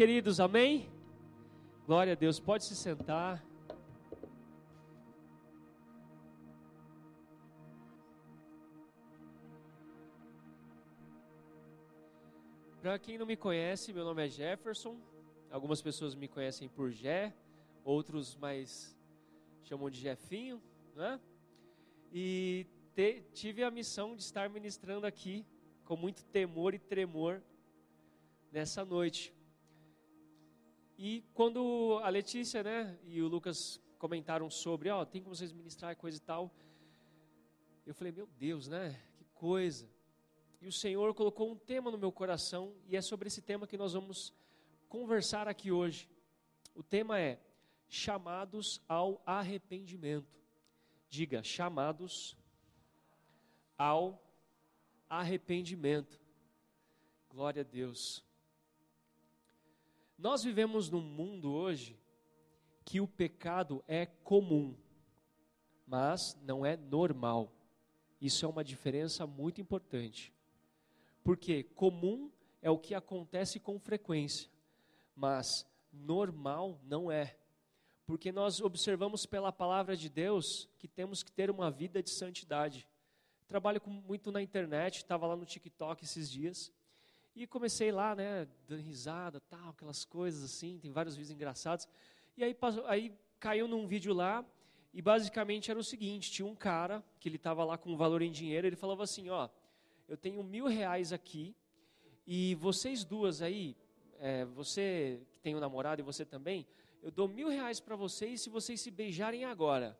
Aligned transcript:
Queridos, 0.00 0.40
amém? 0.40 0.88
Glória 1.84 2.14
a 2.14 2.16
Deus, 2.16 2.40
pode 2.40 2.64
se 2.64 2.74
sentar. 2.74 3.44
Para 12.80 12.98
quem 12.98 13.18
não 13.18 13.26
me 13.26 13.36
conhece, 13.36 13.92
meu 13.92 14.06
nome 14.06 14.24
é 14.24 14.28
Jefferson. 14.30 14.96
Algumas 15.50 15.82
pessoas 15.82 16.14
me 16.14 16.28
conhecem 16.28 16.66
por 16.66 16.90
Jé, 16.90 17.34
outros 17.84 18.34
mais 18.36 18.96
chamam 19.64 19.90
de 19.90 20.00
Jefinho, 20.00 20.62
né? 20.96 21.20
E 22.10 22.66
te, 22.94 23.22
tive 23.34 23.62
a 23.62 23.70
missão 23.70 24.16
de 24.16 24.22
estar 24.22 24.48
ministrando 24.48 25.06
aqui 25.06 25.44
com 25.84 25.94
muito 25.94 26.24
temor 26.24 26.72
e 26.72 26.78
tremor 26.78 27.42
nessa 28.50 28.82
noite. 28.82 29.38
E 31.02 31.22
quando 31.32 31.98
a 32.02 32.10
Letícia, 32.10 32.62
né, 32.62 32.98
e 33.04 33.22
o 33.22 33.26
Lucas 33.26 33.80
comentaram 33.96 34.50
sobre, 34.50 34.90
ó, 34.90 35.00
oh, 35.00 35.06
tem 35.06 35.22
como 35.22 35.34
vocês 35.34 35.50
ministrar 35.50 35.96
coisa 35.96 36.18
e 36.18 36.20
tal, 36.20 36.54
eu 37.86 37.94
falei, 37.94 38.12
meu 38.12 38.26
Deus, 38.38 38.68
né, 38.68 39.02
que 39.16 39.24
coisa. 39.32 39.88
E 40.60 40.66
o 40.66 40.72
Senhor 40.72 41.14
colocou 41.14 41.50
um 41.50 41.56
tema 41.56 41.90
no 41.90 41.96
meu 41.96 42.12
coração 42.12 42.74
e 42.86 42.98
é 42.98 43.00
sobre 43.00 43.28
esse 43.28 43.40
tema 43.40 43.66
que 43.66 43.78
nós 43.78 43.94
vamos 43.94 44.34
conversar 44.90 45.48
aqui 45.48 45.72
hoje. 45.72 46.06
O 46.74 46.82
tema 46.82 47.18
é 47.18 47.40
chamados 47.88 48.82
ao 48.86 49.22
arrependimento. 49.24 50.38
Diga, 51.08 51.42
chamados 51.42 52.36
ao 53.78 54.22
arrependimento. 55.08 56.20
Glória 57.30 57.62
a 57.62 57.64
Deus. 57.64 58.22
Nós 60.20 60.44
vivemos 60.44 60.90
num 60.90 61.00
mundo 61.00 61.50
hoje 61.50 61.98
que 62.84 63.00
o 63.00 63.08
pecado 63.08 63.82
é 63.88 64.04
comum, 64.04 64.76
mas 65.86 66.38
não 66.42 66.64
é 66.64 66.76
normal. 66.76 67.50
Isso 68.20 68.44
é 68.44 68.48
uma 68.48 68.62
diferença 68.62 69.26
muito 69.26 69.62
importante. 69.62 70.30
Porque 71.24 71.62
comum 71.62 72.30
é 72.60 72.70
o 72.70 72.76
que 72.76 72.94
acontece 72.94 73.58
com 73.58 73.78
frequência, 73.78 74.50
mas 75.16 75.66
normal 75.90 76.78
não 76.84 77.10
é. 77.10 77.38
Porque 78.04 78.30
nós 78.30 78.60
observamos 78.60 79.24
pela 79.24 79.50
palavra 79.50 79.96
de 79.96 80.10
Deus 80.10 80.68
que 80.78 80.86
temos 80.86 81.22
que 81.22 81.32
ter 81.32 81.50
uma 81.50 81.70
vida 81.70 82.02
de 82.02 82.10
santidade. 82.10 82.86
Trabalho 83.48 83.80
muito 83.86 84.30
na 84.30 84.42
internet, 84.42 84.96
estava 84.96 85.26
lá 85.26 85.34
no 85.34 85.46
TikTok 85.46 86.04
esses 86.04 86.30
dias. 86.30 86.70
E 87.34 87.46
comecei 87.46 87.92
lá, 87.92 88.14
né, 88.14 88.46
dando 88.66 88.82
risada, 88.82 89.40
tal, 89.40 89.70
aquelas 89.70 90.04
coisas 90.04 90.42
assim, 90.42 90.78
tem 90.78 90.90
vários 90.90 91.14
vídeos 91.14 91.30
engraçados. 91.30 91.88
E 92.36 92.42
aí, 92.42 92.56
aí 92.86 93.14
caiu 93.38 93.68
num 93.68 93.86
vídeo 93.86 94.12
lá, 94.12 94.44
e 94.92 95.00
basicamente 95.00 95.70
era 95.70 95.78
o 95.78 95.84
seguinte, 95.84 96.30
tinha 96.30 96.46
um 96.46 96.54
cara, 96.54 97.02
que 97.20 97.28
ele 97.28 97.36
estava 97.36 97.64
lá 97.64 97.78
com 97.78 97.90
um 97.90 97.96
valor 97.96 98.22
em 98.22 98.30
dinheiro, 98.30 98.66
ele 98.66 98.76
falava 98.76 99.04
assim, 99.04 99.28
ó, 99.28 99.48
eu 100.08 100.16
tenho 100.16 100.42
mil 100.42 100.66
reais 100.66 101.12
aqui, 101.12 101.54
e 102.26 102.54
vocês 102.56 103.04
duas 103.04 103.40
aí, 103.40 103.76
é, 104.18 104.44
você 104.44 105.22
que 105.32 105.40
tem 105.40 105.54
um 105.54 105.60
namorado 105.60 106.00
e 106.00 106.04
você 106.04 106.24
também, 106.24 106.66
eu 107.02 107.10
dou 107.10 107.28
mil 107.28 107.48
reais 107.48 107.80
para 107.80 107.96
vocês 107.96 108.42
se 108.42 108.50
vocês 108.50 108.80
se 108.80 108.90
beijarem 108.90 109.44
agora. 109.44 109.98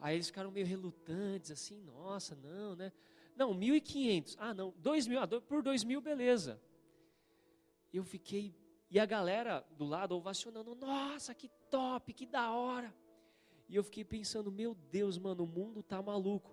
Aí 0.00 0.14
eles 0.14 0.28
ficaram 0.28 0.50
meio 0.50 0.66
relutantes, 0.66 1.50
assim, 1.50 1.80
nossa, 1.82 2.36
não, 2.36 2.76
né? 2.76 2.92
Não, 3.38 3.54
1.500. 3.54 4.34
Ah, 4.36 4.52
não, 4.52 4.74
2 4.78 5.06
mil. 5.06 5.20
Ah, 5.20 5.28
por 5.28 5.62
2 5.62 5.84
mil, 5.84 6.00
beleza. 6.00 6.60
Eu 7.92 8.02
fiquei. 8.02 8.52
E 8.90 8.98
a 8.98 9.06
galera 9.06 9.64
do 9.76 9.84
lado 9.84 10.16
ovacionando. 10.16 10.74
Nossa, 10.74 11.32
que 11.32 11.48
top, 11.70 12.12
que 12.12 12.26
da 12.26 12.50
hora. 12.50 12.92
E 13.68 13.76
eu 13.76 13.84
fiquei 13.84 14.04
pensando, 14.04 14.50
meu 14.50 14.74
Deus, 14.90 15.16
mano, 15.18 15.44
o 15.44 15.46
mundo 15.46 15.84
tá 15.84 16.02
maluco. 16.02 16.50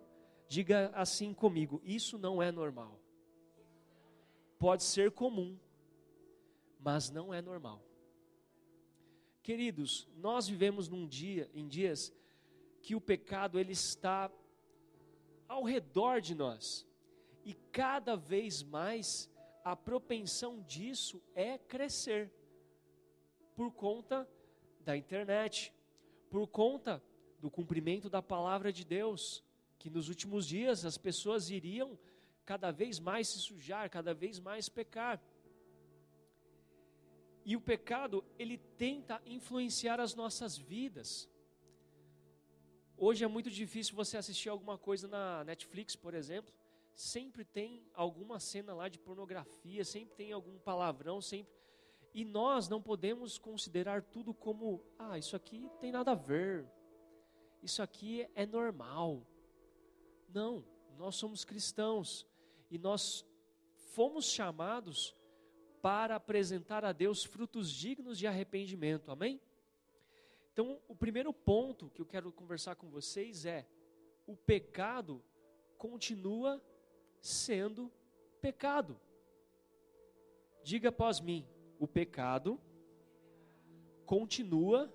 Diga 0.48 0.92
assim 0.94 1.34
comigo: 1.34 1.82
isso 1.84 2.20
não 2.20 2.40
é 2.40 2.52
normal. 2.52 3.00
Pode 4.60 4.84
ser 4.84 5.10
comum, 5.10 5.58
mas 6.80 7.10
não 7.10 7.34
é 7.34 7.42
normal. 7.42 7.82
Queridos, 9.42 10.08
nós 10.18 10.48
vivemos 10.48 10.88
num 10.88 11.08
dia, 11.08 11.50
em 11.52 11.68
dias 11.68 12.14
que 12.80 12.94
o 12.94 13.02
pecado 13.02 13.58
ele 13.60 13.72
está 13.72 14.32
ao 15.48 15.64
redor 15.64 16.22
de 16.22 16.36
nós. 16.36 16.86
E 17.44 17.54
cada 17.72 18.16
vez 18.16 18.64
mais 18.64 19.30
a 19.64 19.76
propensão 19.76 20.62
disso 20.62 21.22
é 21.34 21.58
crescer 21.58 22.32
por 23.56 23.72
conta 23.72 24.28
da 24.82 24.96
internet, 24.96 25.74
por 26.30 26.48
conta 26.48 27.02
do 27.40 27.50
cumprimento 27.50 28.10
da 28.10 28.22
palavra 28.22 28.72
de 28.72 28.84
Deus, 28.84 29.44
que 29.78 29.90
nos 29.90 30.10
últimos 30.10 30.48
dias 30.48 30.86
as 30.86 30.98
pessoas 30.98 31.50
iriam 31.50 31.98
cada 32.46 32.72
vez 32.72 33.00
mais 33.00 33.28
se 33.28 33.40
sujar, 33.40 33.90
cada 33.90 34.14
vez 34.14 34.40
mais 34.40 34.70
pecar. 34.70 35.22
E 37.44 37.56
o 37.56 37.62
pecado, 37.62 38.24
ele 38.40 38.58
tenta 38.58 39.22
influenciar 39.26 40.00
as 40.00 40.16
nossas 40.16 40.58
vidas. 40.58 41.30
Hoje 42.98 43.26
é 43.26 43.28
muito 43.28 43.52
difícil 43.52 43.94
você 43.94 44.16
assistir 44.16 44.48
alguma 44.48 44.78
coisa 44.78 45.06
na 45.08 45.44
Netflix, 45.44 45.98
por 45.98 46.14
exemplo. 46.14 46.54
Sempre 46.94 47.44
tem 47.44 47.86
alguma 47.94 48.40
cena 48.40 48.74
lá 48.74 48.88
de 48.88 48.98
pornografia, 48.98 49.84
sempre 49.84 50.16
tem 50.16 50.32
algum 50.32 50.58
palavrão, 50.60 51.20
sempre. 51.20 51.54
E 52.14 52.24
nós 52.24 52.70
não 52.70 52.82
podemos 52.82 53.38
considerar 53.38 54.02
tudo 54.02 54.34
como, 54.34 54.82
ah, 54.98 55.18
isso 55.18 55.36
aqui 55.36 55.70
tem 55.82 55.92
nada 55.92 56.12
a 56.12 56.16
ver. 56.16 56.66
Isso 57.62 57.82
aqui 57.82 58.26
é 58.34 58.46
normal. 58.46 59.28
Não, 60.34 60.64
nós 60.98 61.18
somos 61.18 61.44
cristãos 61.44 62.26
e 62.72 62.78
nós 62.78 63.26
fomos 63.94 64.26
chamados 64.32 65.14
para 65.82 66.16
apresentar 66.16 66.86
a 66.86 66.94
Deus 66.94 67.26
frutos 67.26 67.70
dignos 67.70 68.18
de 68.18 68.26
arrependimento. 68.26 69.12
Amém? 69.12 69.42
Então, 70.56 70.80
o 70.88 70.96
primeiro 70.96 71.34
ponto 71.34 71.90
que 71.90 72.02
eu 72.02 72.06
quero 72.06 72.32
conversar 72.32 72.78
com 72.78 72.90
vocês 72.90 73.46
é: 73.46 73.68
o 74.26 74.38
pecado 74.38 75.22
continua 75.78 76.64
sendo 77.20 77.92
pecado. 78.40 78.98
Diga 80.64 80.88
após 80.88 81.20
mim: 81.20 81.46
o 81.78 81.86
pecado 81.86 82.58
continua 84.06 84.90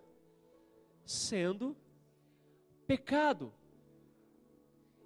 sendo 1.04 1.76
pecado. 2.86 3.52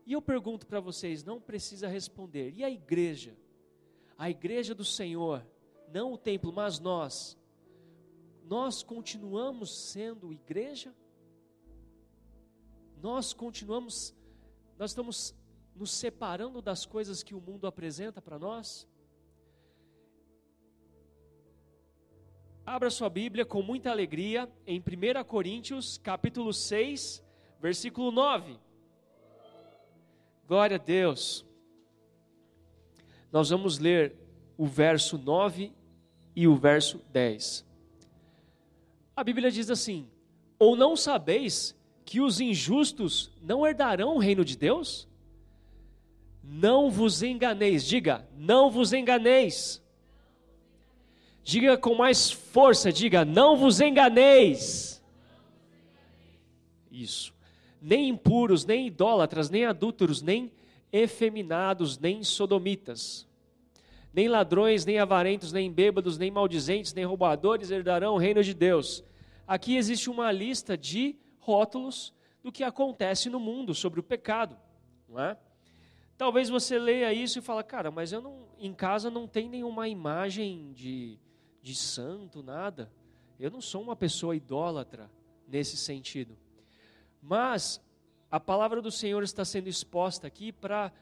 E 0.06 0.12
eu 0.12 0.22
pergunto 0.22 0.68
para 0.68 0.78
vocês, 0.78 1.24
não 1.24 1.40
precisa 1.40 1.88
responder. 1.88 2.54
E 2.54 2.62
a 2.62 2.70
igreja? 2.70 3.36
A 4.16 4.30
igreja 4.30 4.72
do 4.72 4.84
Senhor, 4.84 5.44
não 5.92 6.12
o 6.12 6.16
templo, 6.16 6.52
mas 6.52 6.78
nós 6.78 7.36
nós 8.46 8.82
continuamos 8.82 9.90
sendo 9.90 10.32
igreja? 10.32 10.94
Nós 13.00 13.32
continuamos, 13.32 14.14
nós 14.78 14.90
estamos 14.90 15.34
nos 15.74 15.90
separando 15.90 16.62
das 16.62 16.86
coisas 16.86 17.22
que 17.22 17.34
o 17.34 17.40
mundo 17.40 17.66
apresenta 17.66 18.20
para 18.20 18.38
nós? 18.38 18.86
Abra 22.66 22.88
sua 22.88 23.10
Bíblia 23.10 23.44
com 23.44 23.62
muita 23.62 23.90
alegria 23.90 24.50
em 24.66 24.80
1 24.80 25.24
Coríntios, 25.24 25.98
capítulo 25.98 26.52
6, 26.52 27.22
versículo 27.60 28.10
9. 28.10 28.58
Glória 30.46 30.76
a 30.76 30.78
Deus. 30.78 31.44
Nós 33.30 33.50
vamos 33.50 33.78
ler 33.78 34.16
o 34.56 34.66
verso 34.66 35.18
9 35.18 35.72
e 36.34 36.46
o 36.48 36.56
verso 36.56 36.98
10. 37.12 37.73
A 39.16 39.22
Bíblia 39.22 39.50
diz 39.50 39.70
assim: 39.70 40.08
Ou 40.58 40.76
não 40.76 40.96
sabeis 40.96 41.76
que 42.04 42.20
os 42.20 42.40
injustos 42.40 43.30
não 43.42 43.66
herdarão 43.66 44.16
o 44.16 44.18
reino 44.18 44.44
de 44.44 44.56
Deus? 44.56 45.08
Não 46.42 46.90
vos 46.90 47.22
enganeis, 47.22 47.84
diga, 47.84 48.28
não 48.36 48.70
vos 48.70 48.92
enganeis. 48.92 49.82
Diga 51.42 51.76
com 51.76 51.94
mais 51.94 52.30
força, 52.30 52.92
diga, 52.92 53.24
não 53.24 53.56
vos 53.56 53.80
enganeis. 53.80 55.02
Isso. 56.90 57.32
Nem 57.80 58.08
impuros, 58.08 58.64
nem 58.64 58.86
idólatras, 58.86 59.50
nem 59.50 59.64
adúlteros, 59.64 60.22
nem 60.22 60.50
efeminados, 60.92 61.98
nem 61.98 62.22
sodomitas 62.22 63.26
nem 64.14 64.28
ladrões, 64.28 64.86
nem 64.86 65.00
avarentos, 65.00 65.52
nem 65.52 65.72
bêbados, 65.72 66.16
nem 66.16 66.30
maldizentes, 66.30 66.94
nem 66.94 67.04
roubadores 67.04 67.72
herdarão 67.72 68.14
o 68.14 68.18
reino 68.18 68.44
de 68.44 68.54
Deus. 68.54 69.02
Aqui 69.44 69.76
existe 69.76 70.08
uma 70.08 70.30
lista 70.30 70.78
de 70.78 71.18
rótulos 71.40 72.14
do 72.40 72.52
que 72.52 72.62
acontece 72.62 73.28
no 73.28 73.40
mundo 73.40 73.74
sobre 73.74 73.98
o 73.98 74.04
pecado, 74.04 74.56
não 75.08 75.20
é? 75.20 75.36
Talvez 76.16 76.48
você 76.48 76.78
leia 76.78 77.12
isso 77.12 77.40
e 77.40 77.42
fala, 77.42 77.64
cara, 77.64 77.90
mas 77.90 78.12
eu 78.12 78.20
não, 78.20 78.46
em 78.56 78.72
casa 78.72 79.10
não 79.10 79.26
tem 79.26 79.48
nenhuma 79.48 79.88
imagem 79.88 80.72
de, 80.72 81.18
de 81.60 81.74
santo, 81.74 82.40
nada. 82.40 82.92
Eu 83.38 83.50
não 83.50 83.60
sou 83.60 83.82
uma 83.82 83.96
pessoa 83.96 84.36
idólatra 84.36 85.10
nesse 85.48 85.76
sentido. 85.76 86.38
Mas 87.20 87.82
a 88.30 88.38
palavra 88.38 88.80
do 88.80 88.92
Senhor 88.92 89.24
está 89.24 89.44
sendo 89.44 89.68
exposta 89.68 90.24
aqui 90.28 90.52
para 90.52 90.92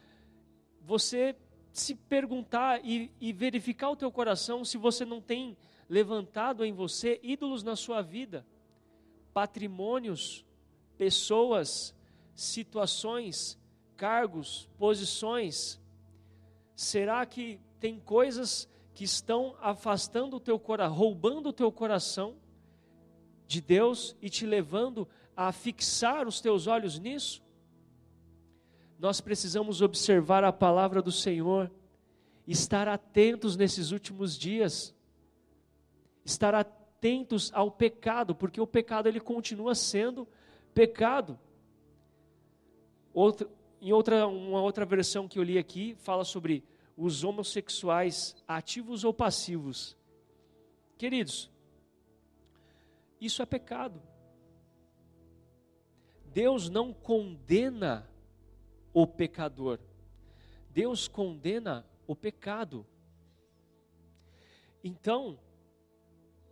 você 0.81 1.37
se 1.73 1.95
perguntar 1.95 2.85
e, 2.85 3.11
e, 3.21 3.33
verificar 3.33 3.91
o 3.91 3.97
teu 3.97 4.13
coração 4.13 4.65
se 4.65 4.77
você 4.77 5.05
não 5.05 5.21
tem 5.21 5.57
levantado 5.89 6.65
em 6.65 6.73
você 6.73 7.19
ídolos 7.23 7.63
na 7.63 7.75
sua 7.75 8.03
vida, 8.03 8.47
patrimônios, 9.33 10.45
pessoas, 10.99 11.95
situações, 12.35 13.59
cargos, 13.97 14.69
posições. 14.79 15.81
Será 16.77 17.25
que 17.25 17.59
tem 17.81 17.99
coisas 17.99 18.69
que 18.95 19.05
estão 19.05 19.57
afastando 19.61 20.37
o 20.37 20.41
teu 20.41 20.59
coração, 20.59 20.95
roubando 20.95 21.49
o 21.49 21.53
teu 21.53 21.73
coração 21.73 22.37
de 23.47 23.61
Deus 23.61 24.15
e 24.21 24.29
te 24.29 24.45
levando 24.45 25.09
a 25.35 25.51
fixar 25.53 26.27
os 26.29 26.41
teus 26.41 26.67
olhos 26.67 26.99
nisso? 26.99 27.43
Nós 29.03 29.21
precisamos 29.21 29.83
observar 29.83 30.45
a 30.45 30.53
palavra 30.53 31.03
do 31.03 31.11
Senhor, 31.11 31.69
estar 32.47 32.87
atentos 32.87 33.57
nesses 33.57 33.91
últimos 33.91 34.39
dias, 34.39 34.95
estar 36.25 36.55
atentos 36.55 37.51
ao 37.53 37.69
pecado, 37.69 38.33
porque 38.33 38.61
o 38.61 38.67
pecado 38.67 39.09
ele 39.09 39.19
continua 39.19 39.75
sendo 39.75 40.29
pecado. 40.73 41.37
Outra, 43.13 43.49
em 43.81 43.93
outra, 43.93 44.25
uma 44.29 44.63
outra 44.63 44.87
versão 44.87 45.27
que 45.27 45.37
eu 45.37 45.43
li 45.43 45.59
aqui, 45.59 45.97
fala 45.97 46.25
sobre 46.25 46.63
os 46.97 47.25
homossexuais 47.25 48.37
ativos 48.47 49.03
ou 49.03 49.13
passivos. 49.13 49.97
Queridos, 50.97 51.51
isso 53.21 53.43
é 53.43 53.47
pecado. 53.47 54.01
Deus 56.33 56.71
não 56.71 56.93
condena 56.93 58.12
o 58.93 59.06
pecador, 59.06 59.79
Deus 60.71 61.09
condena 61.09 61.87
o 62.06 62.17
pecado. 62.17 62.87
Então, 64.83 65.39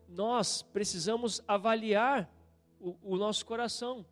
nós 0.08 0.62
precisamos 0.62 1.42
avaliar 1.46 2.30
o, 2.78 2.96
o 3.02 3.16
nosso 3.16 3.44
coração. 3.44 4.06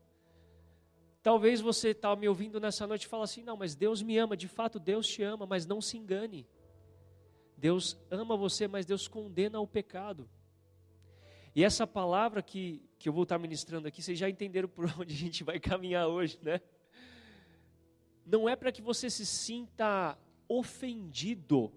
Talvez 1.22 1.60
você 1.60 1.90
está 1.90 2.14
me 2.14 2.28
ouvindo 2.28 2.60
nessa 2.60 2.86
noite 2.86 3.04
e 3.04 3.08
fala 3.08 3.24
assim: 3.24 3.42
não, 3.42 3.56
mas 3.56 3.74
Deus 3.74 4.02
me 4.02 4.16
ama, 4.18 4.36
de 4.36 4.48
fato 4.48 4.78
Deus 4.78 5.06
te 5.06 5.22
ama, 5.22 5.46
mas 5.46 5.66
não 5.66 5.80
se 5.80 5.96
engane. 5.96 6.46
Deus 7.56 7.98
ama 8.10 8.36
você, 8.36 8.68
mas 8.68 8.86
Deus 8.86 9.08
condena 9.08 9.60
o 9.60 9.66
pecado. 9.66 10.28
E 11.54 11.64
essa 11.64 11.86
palavra 11.86 12.40
que, 12.40 12.88
que 12.98 13.08
eu 13.08 13.12
vou 13.12 13.24
estar 13.24 13.38
ministrando 13.38 13.88
aqui, 13.88 14.00
vocês 14.00 14.18
já 14.18 14.30
entenderam 14.30 14.68
por 14.68 14.84
onde 14.98 15.12
a 15.12 15.18
gente 15.18 15.42
vai 15.42 15.58
caminhar 15.58 16.06
hoje, 16.06 16.38
né? 16.40 16.60
Não 18.28 18.46
é 18.46 18.54
para 18.54 18.70
que 18.70 18.82
você 18.82 19.08
se 19.08 19.24
sinta 19.24 20.18
ofendido 20.46 21.72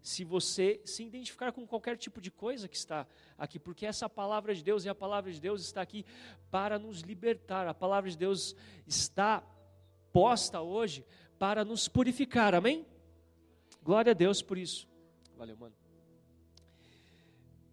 se 0.00 0.22
você 0.22 0.80
se 0.84 1.04
identificar 1.04 1.50
com 1.50 1.66
qualquer 1.66 1.96
tipo 1.96 2.20
de 2.20 2.30
coisa 2.30 2.68
que 2.68 2.76
está 2.76 3.04
aqui, 3.36 3.58
porque 3.58 3.84
essa 3.84 4.08
palavra 4.08 4.54
de 4.54 4.62
Deus 4.62 4.84
e 4.84 4.88
a 4.88 4.94
palavra 4.94 5.32
de 5.32 5.40
Deus 5.40 5.60
está 5.60 5.82
aqui 5.82 6.04
para 6.52 6.78
nos 6.78 7.00
libertar. 7.00 7.66
A 7.66 7.74
palavra 7.74 8.08
de 8.08 8.16
Deus 8.16 8.54
está 8.86 9.42
posta 10.12 10.60
hoje 10.60 11.04
para 11.36 11.64
nos 11.64 11.88
purificar. 11.88 12.54
Amém? 12.54 12.86
Glória 13.82 14.12
a 14.12 14.14
Deus 14.14 14.40
por 14.40 14.58
isso. 14.58 14.88
Valeu, 15.36 15.56
mano. 15.56 15.74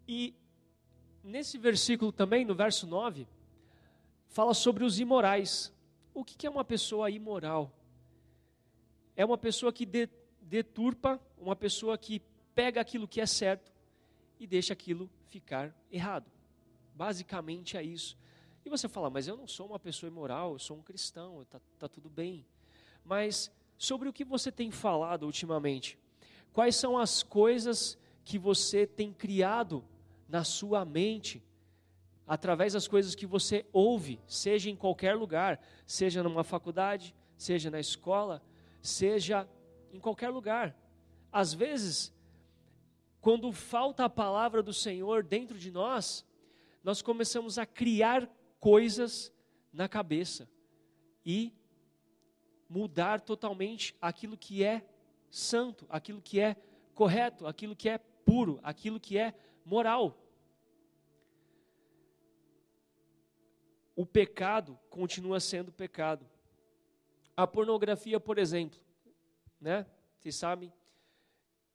E 0.08 0.34
nesse 1.22 1.58
versículo 1.58 2.10
também, 2.10 2.44
no 2.44 2.56
verso 2.56 2.88
9, 2.88 3.28
fala 4.26 4.52
sobre 4.52 4.82
os 4.82 4.98
imorais. 4.98 5.72
O 6.12 6.24
que 6.24 6.44
é 6.44 6.50
uma 6.50 6.64
pessoa 6.64 7.08
imoral? 7.08 7.72
É 9.16 9.24
uma 9.24 9.38
pessoa 9.38 9.72
que 9.72 9.86
deturpa, 10.40 11.20
uma 11.38 11.56
pessoa 11.56 11.96
que 11.98 12.22
pega 12.54 12.80
aquilo 12.80 13.08
que 13.08 13.20
é 13.20 13.26
certo 13.26 13.72
e 14.38 14.46
deixa 14.46 14.72
aquilo 14.72 15.10
ficar 15.28 15.74
errado. 15.90 16.30
Basicamente 16.94 17.76
é 17.76 17.82
isso. 17.82 18.16
E 18.64 18.70
você 18.70 18.88
fala, 18.88 19.08
mas 19.08 19.26
eu 19.26 19.36
não 19.36 19.46
sou 19.46 19.66
uma 19.66 19.78
pessoa 19.78 20.08
imoral, 20.08 20.52
eu 20.52 20.58
sou 20.58 20.76
um 20.76 20.82
cristão, 20.82 21.42
está 21.42 21.60
tá 21.78 21.88
tudo 21.88 22.10
bem. 22.10 22.44
Mas 23.04 23.50
sobre 23.78 24.08
o 24.08 24.12
que 24.12 24.24
você 24.24 24.52
tem 24.52 24.70
falado 24.70 25.24
ultimamente? 25.24 25.98
Quais 26.52 26.76
são 26.76 26.98
as 26.98 27.22
coisas 27.22 27.98
que 28.24 28.38
você 28.38 28.86
tem 28.86 29.12
criado 29.12 29.84
na 30.28 30.44
sua 30.44 30.84
mente, 30.84 31.42
através 32.26 32.74
das 32.74 32.86
coisas 32.86 33.14
que 33.14 33.26
você 33.26 33.66
ouve, 33.72 34.20
seja 34.26 34.70
em 34.70 34.76
qualquer 34.76 35.14
lugar, 35.16 35.60
seja 35.86 36.22
numa 36.22 36.44
faculdade, 36.44 37.14
seja 37.36 37.70
na 37.70 37.80
escola, 37.80 38.42
seja 38.80 39.48
em 39.92 40.00
qualquer 40.00 40.30
lugar. 40.30 40.76
Às 41.32 41.52
vezes, 41.52 42.12
quando 43.20 43.52
falta 43.52 44.04
a 44.04 44.10
palavra 44.10 44.62
do 44.62 44.72
Senhor 44.72 45.22
dentro 45.22 45.58
de 45.58 45.70
nós, 45.70 46.26
nós 46.82 47.02
começamos 47.02 47.58
a 47.58 47.66
criar 47.66 48.28
coisas 48.58 49.32
na 49.72 49.88
cabeça 49.88 50.48
e 51.24 51.52
mudar 52.68 53.20
totalmente 53.20 53.96
aquilo 54.00 54.36
que 54.36 54.64
é 54.64 54.84
santo, 55.30 55.86
aquilo 55.88 56.20
que 56.22 56.40
é 56.40 56.56
correto, 56.94 57.46
aquilo 57.46 57.76
que 57.76 57.88
é 57.88 57.98
puro, 57.98 58.60
aquilo 58.62 59.00
que 59.00 59.18
é 59.18 59.34
moral. 59.64 60.16
O 63.94 64.06
pecado 64.06 64.78
continua 64.88 65.40
sendo 65.40 65.70
pecado. 65.72 66.26
A 67.40 67.46
pornografia, 67.46 68.20
por 68.20 68.36
exemplo, 68.36 68.78
né? 69.58 69.86
Vocês 70.18 70.36
sabem, 70.36 70.70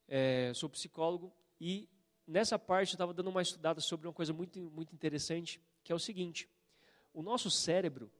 é, 0.07 0.51
sou 0.53 0.69
psicólogo 0.69 1.33
e 1.59 1.89
nessa 2.27 2.59
parte 2.59 2.91
eu 2.91 2.97
estava 2.97 3.15
dando 3.15 3.31
uma 3.31 3.41
estudada 3.41 3.81
sobre 3.81 4.05
uma 4.05 4.13
coisa 4.13 4.31
muito, 4.31 4.59
muito 4.69 4.93
interessante, 4.93 5.59
que 5.83 5.91
é 5.91 5.95
o 5.95 5.97
seguinte: 5.97 6.47
o 7.11 7.23
nosso 7.23 7.49
cérebro 7.49 8.11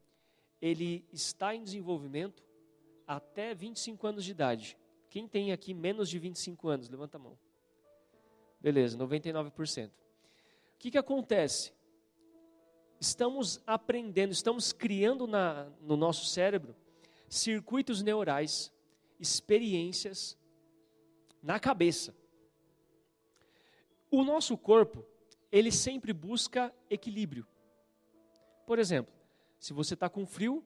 ele 0.59 1.07
está 1.13 1.53
em 1.53 1.63
desenvolvimento 1.63 2.43
até 3.05 3.53
25 3.53 4.07
anos 4.07 4.25
de 4.25 4.31
idade. 4.31 4.75
Quem 5.07 5.27
tem 5.27 5.51
aqui 5.51 5.71
menos 5.71 6.09
de 6.09 6.17
25 6.17 6.67
anos? 6.67 6.89
Levanta 6.89 7.17
a 7.17 7.19
mão. 7.19 7.37
Beleza, 8.59 8.97
99%. 8.97 9.89
O 9.89 9.91
que, 10.79 10.89
que 10.89 10.97
acontece? 10.97 11.71
Estamos 12.99 13.61
aprendendo, 13.67 14.31
estamos 14.31 14.73
criando 14.73 15.27
na, 15.27 15.69
no 15.79 15.95
nosso 15.95 16.25
cérebro 16.25 16.75
circuitos 17.27 18.01
neurais 18.01 18.71
experiências 19.19 20.37
na 21.41 21.59
cabeça. 21.59 22.15
O 24.09 24.23
nosso 24.23 24.57
corpo, 24.57 25.05
ele 25.51 25.71
sempre 25.71 26.13
busca 26.13 26.73
equilíbrio. 26.89 27.47
Por 28.65 28.79
exemplo, 28.79 29.13
se 29.59 29.73
você 29.73 29.93
está 29.93 30.09
com 30.09 30.25
frio, 30.25 30.63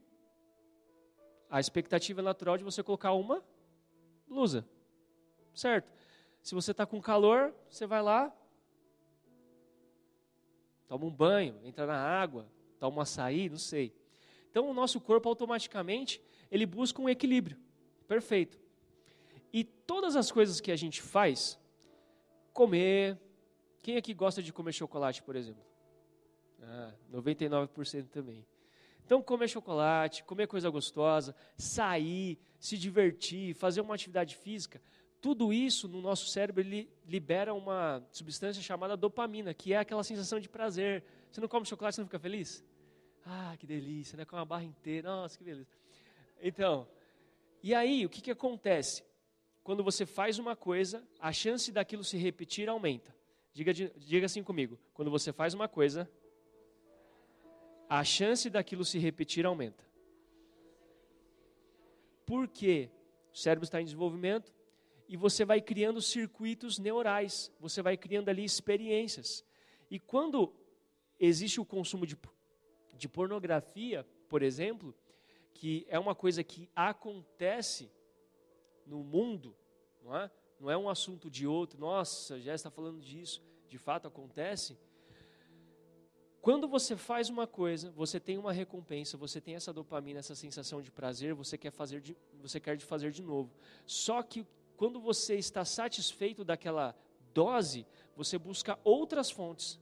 a 1.50 1.60
expectativa 1.60 2.22
é 2.22 2.24
natural 2.24 2.58
de 2.58 2.64
você 2.64 2.84
colocar 2.84 3.14
uma 3.14 3.44
blusa, 4.28 4.68
certo? 5.54 5.92
Se 6.42 6.54
você 6.54 6.72
está 6.72 6.86
com 6.86 7.02
calor, 7.02 7.54
você 7.70 7.86
vai 7.86 8.02
lá, 8.02 8.34
toma 10.88 11.06
um 11.06 11.14
banho, 11.14 11.60
entra 11.64 11.86
na 11.86 11.98
água, 11.98 12.48
toma 12.80 12.98
um 12.98 13.02
açaí, 13.02 13.50
não 13.50 13.58
sei. 13.58 13.94
Então, 14.50 14.70
o 14.70 14.74
nosso 14.74 15.00
corpo 15.02 15.28
automaticamente 15.28 16.22
ele 16.52 16.66
busca 16.66 17.02
um 17.02 17.10
equilíbrio. 17.10 17.58
Perfeito. 18.08 18.60
E 19.52 19.64
todas 19.64 20.16
as 20.16 20.32
coisas 20.32 20.60
que 20.60 20.72
a 20.72 20.76
gente 20.76 21.02
faz, 21.02 21.60
comer. 22.54 23.18
Quem 23.82 23.98
aqui 23.98 24.14
gosta 24.14 24.44
de 24.44 24.52
comer 24.52 24.74
chocolate, 24.74 25.24
por 25.24 25.36
exemplo? 25.36 25.64
Ah, 26.62 26.94
99% 27.12 28.10
também. 28.10 28.46
Então, 29.06 29.22
comer 29.22 29.48
chocolate, 29.48 30.24
comer 30.24 30.46
coisa 30.48 30.70
gostosa, 30.70 31.36
sair, 31.58 32.38
se 32.60 32.78
divertir, 32.78 33.56
fazer 33.56 33.82
uma 33.82 33.96
atividade 33.96 34.36
física, 34.36 34.80
tudo 35.22 35.52
isso 35.52 35.88
no 35.88 36.02
nosso 36.02 36.28
cérebro 36.28 36.62
ele 36.62 36.90
libera 37.06 37.54
uma 37.54 38.06
substância 38.12 38.62
chamada 38.62 38.96
dopamina, 38.96 39.54
que 39.54 39.74
é 39.74 39.78
aquela 39.78 40.04
sensação 40.04 40.40
de 40.40 40.48
prazer. 40.48 41.04
Você 41.32 41.42
não 41.42 41.48
come 41.48 41.66
chocolate, 41.66 41.96
você 41.96 42.02
não 42.02 42.08
fica 42.08 42.20
feliz? 42.20 42.64
Ah, 43.26 43.56
que 43.60 43.68
delícia, 43.68 44.16
né? 44.16 44.26
Com 44.26 44.36
uma 44.36 44.46
barra 44.46 44.64
inteira, 44.64 45.10
nossa, 45.10 45.38
que 45.38 45.44
beleza. 45.44 45.68
Então, 46.42 46.88
e 47.62 47.74
aí, 47.74 48.06
o 48.06 48.10
que, 48.10 48.22
que 48.22 48.32
acontece? 48.32 49.04
Quando 49.64 49.84
você 49.84 50.06
faz 50.06 50.40
uma 50.40 50.56
coisa, 50.56 51.06
a 51.20 51.32
chance 51.32 51.72
daquilo 51.72 52.04
se 52.04 52.18
repetir 52.18 52.70
aumenta. 52.70 53.16
Diga, 53.54 53.74
diga 53.74 54.26
assim 54.26 54.44
comigo: 54.44 54.80
quando 54.94 55.12
você 55.12 55.34
faz 55.34 55.54
uma 55.54 55.68
coisa, 55.68 56.10
a 57.90 58.04
chance 58.04 58.50
daquilo 58.50 58.86
se 58.86 58.98
repetir 58.98 59.46
aumenta. 59.46 59.84
Porque 62.26 62.90
o 63.34 63.38
cérebro 63.38 63.66
está 63.66 63.82
em 63.82 63.86
desenvolvimento 63.86 64.54
e 65.08 65.18
você 65.18 65.44
vai 65.44 65.60
criando 65.60 66.02
circuitos 66.02 66.78
neurais, 66.78 67.52
você 67.60 67.82
vai 67.82 67.98
criando 67.98 68.30
ali 68.30 68.44
experiências. 68.44 69.44
E 69.90 70.00
quando 70.00 70.54
existe 71.20 71.60
o 71.60 71.66
consumo 71.66 72.06
de, 72.06 72.16
de 72.96 73.10
pornografia, 73.10 74.06
por 74.28 74.44
exemplo, 74.44 74.96
que 75.54 75.86
é 75.90 76.00
uma 76.00 76.16
coisa 76.16 76.44
que 76.44 76.70
acontece 76.76 77.92
no 78.86 79.04
mundo, 79.04 79.56
não 80.02 80.16
é? 80.16 80.32
Não 80.60 80.70
é 80.70 80.78
um 80.78 80.90
assunto 80.90 81.30
de 81.30 81.48
outro, 81.48 81.80
nossa, 81.80 82.40
já 82.40 82.54
está 82.54 82.70
falando 82.70 83.00
disso, 83.00 83.42
de 83.68 83.78
fato 83.78 84.08
acontece. 84.08 84.78
Quando 86.42 86.68
você 86.68 86.96
faz 86.96 87.30
uma 87.30 87.46
coisa, 87.46 87.92
você 87.92 88.20
tem 88.20 88.38
uma 88.38 88.54
recompensa, 88.54 89.18
você 89.18 89.42
tem 89.42 89.56
essa 89.56 89.74
dopamina, 89.74 90.20
essa 90.20 90.36
sensação 90.36 90.82
de 90.82 90.92
prazer, 90.92 91.34
você 91.34 91.58
quer 91.58 91.72
fazer 91.72 92.02
de, 92.02 92.18
você 92.42 92.60
quer 92.60 92.78
de 92.78 92.86
fazer 92.86 93.12
de 93.12 93.22
novo. 93.22 93.54
Só 93.86 94.24
que 94.24 94.46
quando 94.78 95.00
você 95.00 95.36
está 95.36 95.66
satisfeito 95.66 96.46
daquela 96.46 96.96
dose, 97.34 97.86
você 98.16 98.38
busca 98.38 98.80
outras 98.84 99.30
fontes. 99.30 99.80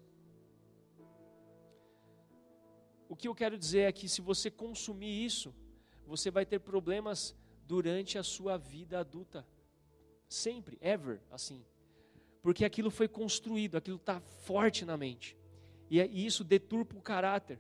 O 3.10 3.16
que 3.16 3.28
eu 3.28 3.36
quero 3.36 3.58
dizer 3.58 3.82
é 3.82 3.92
que 3.92 4.10
se 4.10 4.22
você 4.22 4.52
consumir 4.52 5.26
isso, 5.26 5.54
você 6.06 6.30
vai 6.30 6.46
ter 6.46 6.60
problemas 6.60 7.36
durante 7.66 8.18
a 8.18 8.24
sua 8.24 8.58
vida 8.58 9.00
adulta. 9.00 9.46
Sempre, 10.28 10.78
ever, 10.82 11.22
assim. 11.32 11.64
Porque 12.42 12.66
aquilo 12.66 12.90
foi 12.90 13.08
construído, 13.08 13.78
aquilo 13.78 13.98
está 13.98 14.20
forte 14.20 14.86
na 14.86 14.98
mente. 14.98 15.38
E, 15.90 16.00
é, 16.00 16.08
e 16.08 16.26
isso 16.26 16.44
deturpa 16.44 16.98
o 16.98 17.02
caráter. 17.02 17.60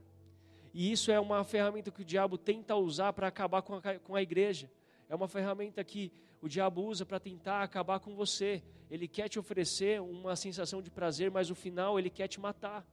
E 0.73 0.91
isso 0.91 1.11
é 1.11 1.19
uma 1.19 1.43
ferramenta 1.43 1.91
que 1.91 2.01
o 2.01 2.05
diabo 2.05 2.37
tenta 2.37 2.75
usar 2.75 3.13
para 3.13 3.27
acabar 3.27 3.61
com 3.61 3.75
a, 3.75 3.99
com 3.99 4.15
a 4.15 4.21
igreja. 4.21 4.71
É 5.09 5.15
uma 5.15 5.27
ferramenta 5.27 5.83
que 5.83 6.11
o 6.41 6.47
diabo 6.47 6.83
usa 6.83 7.05
para 7.05 7.19
tentar 7.19 7.63
acabar 7.63 7.99
com 7.99 8.15
você. 8.15 8.61
Ele 8.89 9.07
quer 9.07 9.27
te 9.27 9.39
oferecer 9.39 10.01
uma 10.01 10.35
sensação 10.35 10.81
de 10.81 10.91
prazer, 10.91 11.31
mas 11.31 11.49
no 11.49 11.55
final 11.55 11.97
ele 11.97 12.09
quer 12.09 12.27
te 12.27 12.39
matar. 12.39 12.85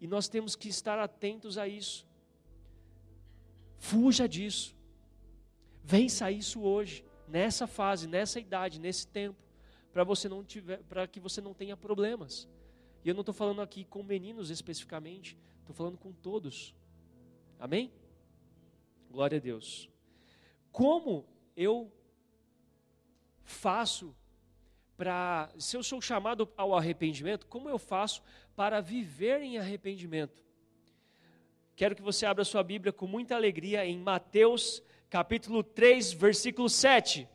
E 0.00 0.06
nós 0.06 0.28
temos 0.28 0.54
que 0.54 0.68
estar 0.68 0.98
atentos 0.98 1.56
a 1.58 1.66
isso. 1.66 2.06
Fuja 3.78 4.28
disso. 4.28 4.74
Vença 5.82 6.30
isso 6.30 6.62
hoje, 6.62 7.04
nessa 7.28 7.66
fase, 7.66 8.08
nessa 8.08 8.40
idade, 8.40 8.80
nesse 8.80 9.06
tempo, 9.06 9.38
para 9.92 10.02
você 10.02 10.28
não 10.28 10.42
tiver, 10.42 10.82
para 10.84 11.06
que 11.06 11.20
você 11.20 11.40
não 11.40 11.54
tenha 11.54 11.76
problemas. 11.76 12.48
E 13.04 13.08
eu 13.08 13.14
não 13.14 13.20
estou 13.20 13.32
falando 13.32 13.62
aqui 13.62 13.84
com 13.84 14.02
meninos 14.02 14.50
especificamente, 14.50 15.38
estou 15.60 15.74
falando 15.74 15.96
com 15.96 16.12
todos. 16.12 16.74
Amém? 17.58 17.92
Glória 19.10 19.38
a 19.38 19.40
Deus. 19.40 19.88
Como 20.72 21.24
eu 21.56 21.92
faço 23.44 24.14
para, 24.96 25.50
se 25.58 25.76
eu 25.76 25.82
sou 25.82 26.00
chamado 26.00 26.48
ao 26.56 26.74
arrependimento, 26.74 27.46
como 27.46 27.68
eu 27.68 27.78
faço 27.78 28.22
para 28.54 28.80
viver 28.80 29.42
em 29.42 29.58
arrependimento? 29.58 30.44
Quero 31.74 31.94
que 31.94 32.02
você 32.02 32.24
abra 32.24 32.44
sua 32.44 32.62
Bíblia 32.62 32.92
com 32.92 33.06
muita 33.06 33.34
alegria 33.34 33.84
em 33.84 33.98
Mateus 33.98 34.82
capítulo 35.10 35.62
3, 35.62 36.12
versículo 36.12 36.68
7. 36.68 37.28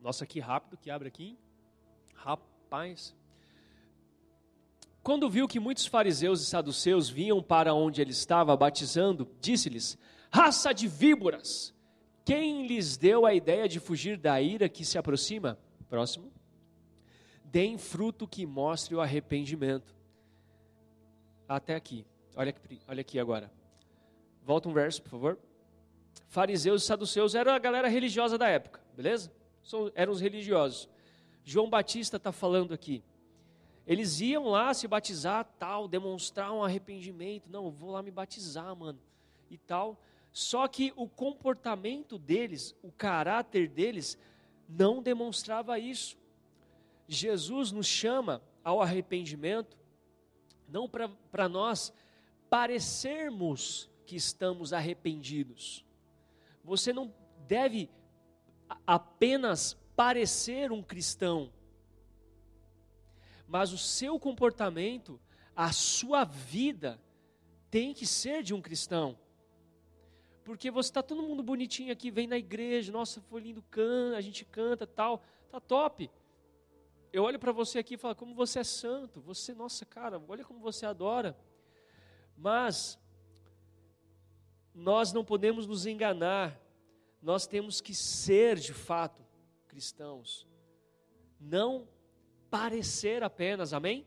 Nossa, 0.00 0.26
que 0.26 0.38
rápido 0.38 0.76
que 0.76 0.90
abre 0.90 1.08
aqui. 1.08 1.38
Rapaz. 2.14 3.16
Quando 5.04 5.28
viu 5.28 5.46
que 5.46 5.60
muitos 5.60 5.84
fariseus 5.84 6.40
e 6.40 6.46
saduceus 6.46 7.10
vinham 7.10 7.42
para 7.42 7.74
onde 7.74 8.00
ele 8.00 8.10
estava 8.10 8.56
batizando, 8.56 9.28
disse-lhes: 9.38 9.98
Raça 10.32 10.72
de 10.72 10.88
víboras! 10.88 11.74
Quem 12.24 12.66
lhes 12.66 12.96
deu 12.96 13.26
a 13.26 13.34
ideia 13.34 13.68
de 13.68 13.78
fugir 13.78 14.16
da 14.16 14.40
ira 14.40 14.66
que 14.66 14.82
se 14.82 14.96
aproxima? 14.96 15.58
Próximo. 15.90 16.32
Deem 17.44 17.76
fruto 17.76 18.26
que 18.26 18.46
mostre 18.46 18.94
o 18.94 19.00
arrependimento. 19.02 19.94
Até 21.46 21.74
aqui. 21.74 22.06
Olha 22.34 22.48
aqui, 22.48 22.80
olha 22.88 23.00
aqui 23.02 23.18
agora. 23.18 23.52
Volta 24.42 24.70
um 24.70 24.72
verso, 24.72 25.02
por 25.02 25.10
favor. 25.10 25.38
Fariseus 26.28 26.82
e 26.82 26.86
saduceus 26.86 27.34
eram 27.34 27.52
a 27.52 27.58
galera 27.58 27.88
religiosa 27.88 28.38
da 28.38 28.48
época, 28.48 28.80
beleza? 28.96 29.30
eram 29.94 30.12
os 30.14 30.20
religiosos. 30.20 30.88
João 31.44 31.68
Batista 31.68 32.16
está 32.16 32.32
falando 32.32 32.72
aqui. 32.72 33.04
Eles 33.86 34.20
iam 34.20 34.48
lá 34.48 34.72
se 34.72 34.88
batizar, 34.88 35.44
tal, 35.58 35.86
demonstrar 35.86 36.52
um 36.52 36.64
arrependimento. 36.64 37.50
Não, 37.50 37.70
vou 37.70 37.90
lá 37.90 38.02
me 38.02 38.10
batizar, 38.10 38.74
mano. 38.74 38.98
E 39.50 39.58
tal. 39.58 40.00
Só 40.32 40.66
que 40.66 40.92
o 40.96 41.08
comportamento 41.08 42.18
deles, 42.18 42.74
o 42.82 42.90
caráter 42.90 43.68
deles, 43.68 44.18
não 44.68 45.02
demonstrava 45.02 45.78
isso. 45.78 46.16
Jesus 47.06 47.70
nos 47.70 47.86
chama 47.86 48.42
ao 48.64 48.80
arrependimento, 48.80 49.76
não 50.66 50.88
para 50.88 51.48
nós 51.48 51.92
parecermos 52.48 53.90
que 54.06 54.16
estamos 54.16 54.72
arrependidos. 54.72 55.84
Você 56.64 56.92
não 56.92 57.12
deve 57.46 57.90
apenas 58.86 59.74
parecer 59.94 60.72
um 60.72 60.82
cristão 60.82 61.52
mas 63.46 63.72
o 63.72 63.78
seu 63.78 64.18
comportamento, 64.18 65.20
a 65.54 65.72
sua 65.72 66.24
vida, 66.24 67.00
tem 67.70 67.92
que 67.92 68.06
ser 68.06 68.42
de 68.42 68.54
um 68.54 68.60
cristão. 68.60 69.18
Porque 70.44 70.70
você 70.70 70.90
está 70.90 71.02
todo 71.02 71.22
mundo 71.22 71.42
bonitinho 71.42 71.92
aqui, 71.92 72.10
vem 72.10 72.26
na 72.26 72.36
igreja, 72.36 72.92
nossa, 72.92 73.20
foi 73.22 73.40
lindo, 73.40 73.62
canta, 73.70 74.16
a 74.16 74.20
gente 74.20 74.44
canta, 74.44 74.86
tal, 74.86 75.22
tá 75.50 75.58
top. 75.58 76.10
Eu 77.12 77.22
olho 77.22 77.38
para 77.38 77.52
você 77.52 77.78
aqui 77.78 77.94
e 77.94 77.96
falo, 77.96 78.14
como 78.14 78.34
você 78.34 78.58
é 78.58 78.64
santo, 78.64 79.20
você, 79.20 79.54
nossa 79.54 79.86
cara, 79.86 80.22
olha 80.28 80.44
como 80.44 80.60
você 80.60 80.84
adora. 80.84 81.36
Mas 82.36 82.98
nós 84.74 85.12
não 85.12 85.24
podemos 85.24 85.66
nos 85.66 85.86
enganar, 85.86 86.60
nós 87.22 87.46
temos 87.46 87.80
que 87.80 87.94
ser 87.94 88.58
de 88.58 88.74
fato 88.74 89.24
cristãos. 89.68 90.46
Não 91.40 91.88
parecer 92.54 93.24
apenas, 93.24 93.72
amém? 93.72 94.06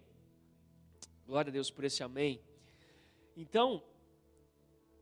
Glória 1.26 1.50
a 1.50 1.52
Deus 1.52 1.70
por 1.70 1.84
esse 1.84 2.02
amém. 2.02 2.40
Então, 3.36 3.84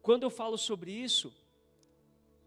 quando 0.01 0.23
eu 0.23 0.31
falo 0.31 0.57
sobre 0.57 0.91
isso, 0.91 1.31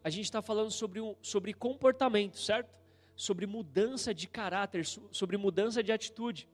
a 0.02 0.10
gente 0.10 0.24
está 0.24 0.42
falando 0.42 0.72
sobre, 0.72 1.00
um, 1.00 1.14
sobre 1.22 1.54
comportamento, 1.54 2.36
certo? 2.36 2.74
Sobre 3.14 3.46
mudança 3.46 4.12
de 4.12 4.26
caráter, 4.26 4.84
sobre 4.84 5.36
mudança 5.36 5.84
de 5.84 5.92
atitude. 5.92 6.48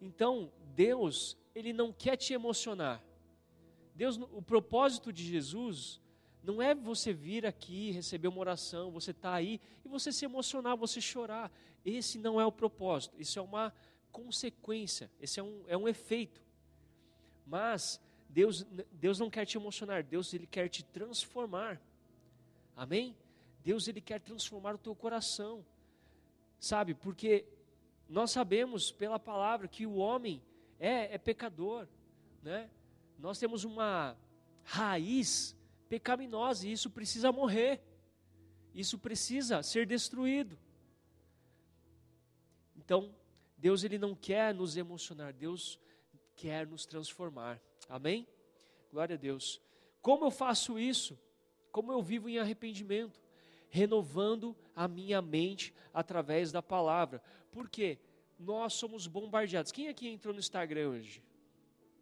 Então, 0.00 0.52
Deus, 0.76 1.36
Ele 1.52 1.72
não 1.72 1.92
quer 1.92 2.16
te 2.16 2.32
emocionar. 2.32 3.02
Deus, 3.96 4.16
o 4.16 4.42
propósito 4.42 5.12
de 5.12 5.24
Jesus 5.24 6.00
não 6.46 6.62
é 6.62 6.76
você 6.76 7.12
vir 7.12 7.44
aqui, 7.44 7.90
receber 7.90 8.28
uma 8.28 8.38
oração, 8.38 8.92
você 8.92 9.10
estar 9.10 9.30
tá 9.30 9.34
aí 9.34 9.60
e 9.84 9.88
você 9.88 10.12
se 10.12 10.24
emocionar, 10.24 10.76
você 10.76 11.00
chorar. 11.00 11.50
Esse 11.84 12.18
não 12.18 12.40
é 12.40 12.46
o 12.46 12.52
propósito, 12.52 13.20
isso 13.20 13.36
é 13.36 13.42
uma 13.42 13.74
consequência, 14.12 15.10
esse 15.20 15.40
é 15.40 15.42
um, 15.42 15.64
é 15.66 15.76
um 15.76 15.88
efeito. 15.88 16.40
Mas 17.44 18.00
Deus, 18.28 18.64
Deus 18.92 19.18
não 19.18 19.28
quer 19.28 19.44
te 19.44 19.58
emocionar, 19.58 20.04
Deus 20.04 20.32
ele 20.32 20.46
quer 20.46 20.68
te 20.68 20.84
transformar. 20.84 21.82
Amém? 22.76 23.16
Deus 23.64 23.88
ele 23.88 24.00
quer 24.00 24.20
transformar 24.20 24.76
o 24.76 24.78
teu 24.78 24.94
coração. 24.94 25.66
Sabe? 26.60 26.94
Porque 26.94 27.44
nós 28.08 28.30
sabemos 28.30 28.92
pela 28.92 29.18
palavra 29.18 29.66
que 29.66 29.84
o 29.84 29.96
homem 29.96 30.40
é, 30.78 31.12
é 31.12 31.18
pecador, 31.18 31.88
né? 32.40 32.70
Nós 33.18 33.36
temos 33.36 33.64
uma 33.64 34.16
raiz 34.62 35.56
pecaminosa 35.88 36.66
e 36.66 36.72
isso 36.72 36.90
precisa 36.90 37.32
morrer. 37.32 37.82
Isso 38.74 38.98
precisa 38.98 39.62
ser 39.62 39.86
destruído. 39.86 40.58
Então, 42.76 43.14
Deus 43.56 43.82
ele 43.82 43.98
não 43.98 44.14
quer 44.14 44.54
nos 44.54 44.76
emocionar, 44.76 45.32
Deus 45.32 45.78
quer 46.34 46.66
nos 46.66 46.84
transformar. 46.84 47.60
Amém? 47.88 48.28
Glória 48.92 49.14
a 49.14 49.18
Deus. 49.18 49.60
Como 50.02 50.24
eu 50.24 50.30
faço 50.30 50.78
isso? 50.78 51.18
Como 51.72 51.90
eu 51.90 52.02
vivo 52.02 52.28
em 52.28 52.38
arrependimento? 52.38 53.20
Renovando 53.68 54.56
a 54.74 54.86
minha 54.86 55.20
mente 55.20 55.74
através 55.92 56.52
da 56.52 56.62
palavra. 56.62 57.22
Porque 57.50 57.98
nós 58.38 58.74
somos 58.74 59.06
bombardeados. 59.06 59.72
Quem 59.72 59.88
aqui 59.88 60.08
entrou 60.08 60.32
no 60.32 60.40
Instagram 60.40 60.90
hoje? 60.90 61.22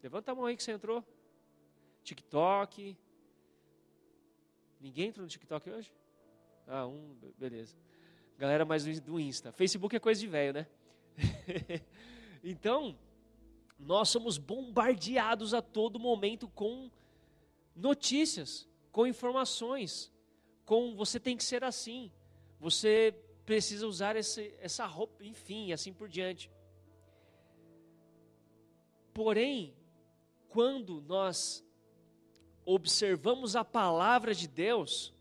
Levanta 0.03 0.33
a 0.33 0.35
mão 0.35 0.45
aí 0.45 0.57
que 0.57 0.63
você 0.63 0.73
entrou. 0.73 1.03
TikTok, 2.03 2.97
Ninguém 4.85 5.09
entrou 5.09 5.25
no 5.25 5.31
TikTok 5.31 5.71
hoje? 5.71 5.91
Ah, 6.67 6.87
um, 6.87 7.17
beleza. 7.39 7.75
Galera 8.37 8.67
mais 8.67 8.85
do 9.01 9.19
Insta. 9.19 9.51
Facebook 9.51 9.97
é 9.97 9.99
coisa 9.99 10.21
de 10.21 10.27
velho, 10.27 10.53
né? 10.53 10.67
então, 12.45 12.95
nós 13.79 14.11
somos 14.11 14.37
bombardeados 14.37 15.55
a 15.55 15.63
todo 15.63 15.99
momento 15.99 16.49
com 16.49 16.91
notícias, 17.75 18.69
com 18.93 19.07
informações, 19.07 20.13
com 20.67 20.95
você 20.95 21.19
tem 21.19 21.35
que 21.35 21.45
ser 21.45 21.65
assim, 21.65 22.13
você 22.61 23.19
precisa 23.47 23.87
usar 23.87 24.17
esse, 24.17 24.55
essa 24.61 24.85
roupa, 24.85 25.25
enfim, 25.25 25.73
assim 25.73 25.95
por 25.95 26.11
diante. 26.11 26.51
Porém, 29.15 29.75
quando 30.47 31.01
nós 31.01 31.65
observamos 32.65 33.57
a 33.57 33.65
palavra 33.65 34.35
de 34.35 34.49
Deus, 34.49 35.13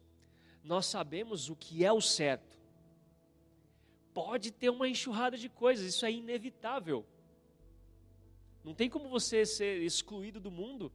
nós 0.63 0.85
sabemos 0.85 1.49
o 1.49 1.55
que 1.55 1.83
é 1.83 1.91
o 1.91 2.01
certo. 2.01 2.57
Pode 4.13 4.51
ter 4.51 4.69
uma 4.69 4.87
enxurrada 4.87 5.37
de 5.37 5.49
coisas, 5.49 5.85
isso 5.85 6.05
é 6.05 6.11
inevitável. 6.11 7.05
Não 8.63 8.73
tem 8.73 8.89
como 8.89 9.09
você 9.09 9.45
ser 9.45 9.81
excluído 9.81 10.39
do 10.39 10.49
mundo, 10.49 10.91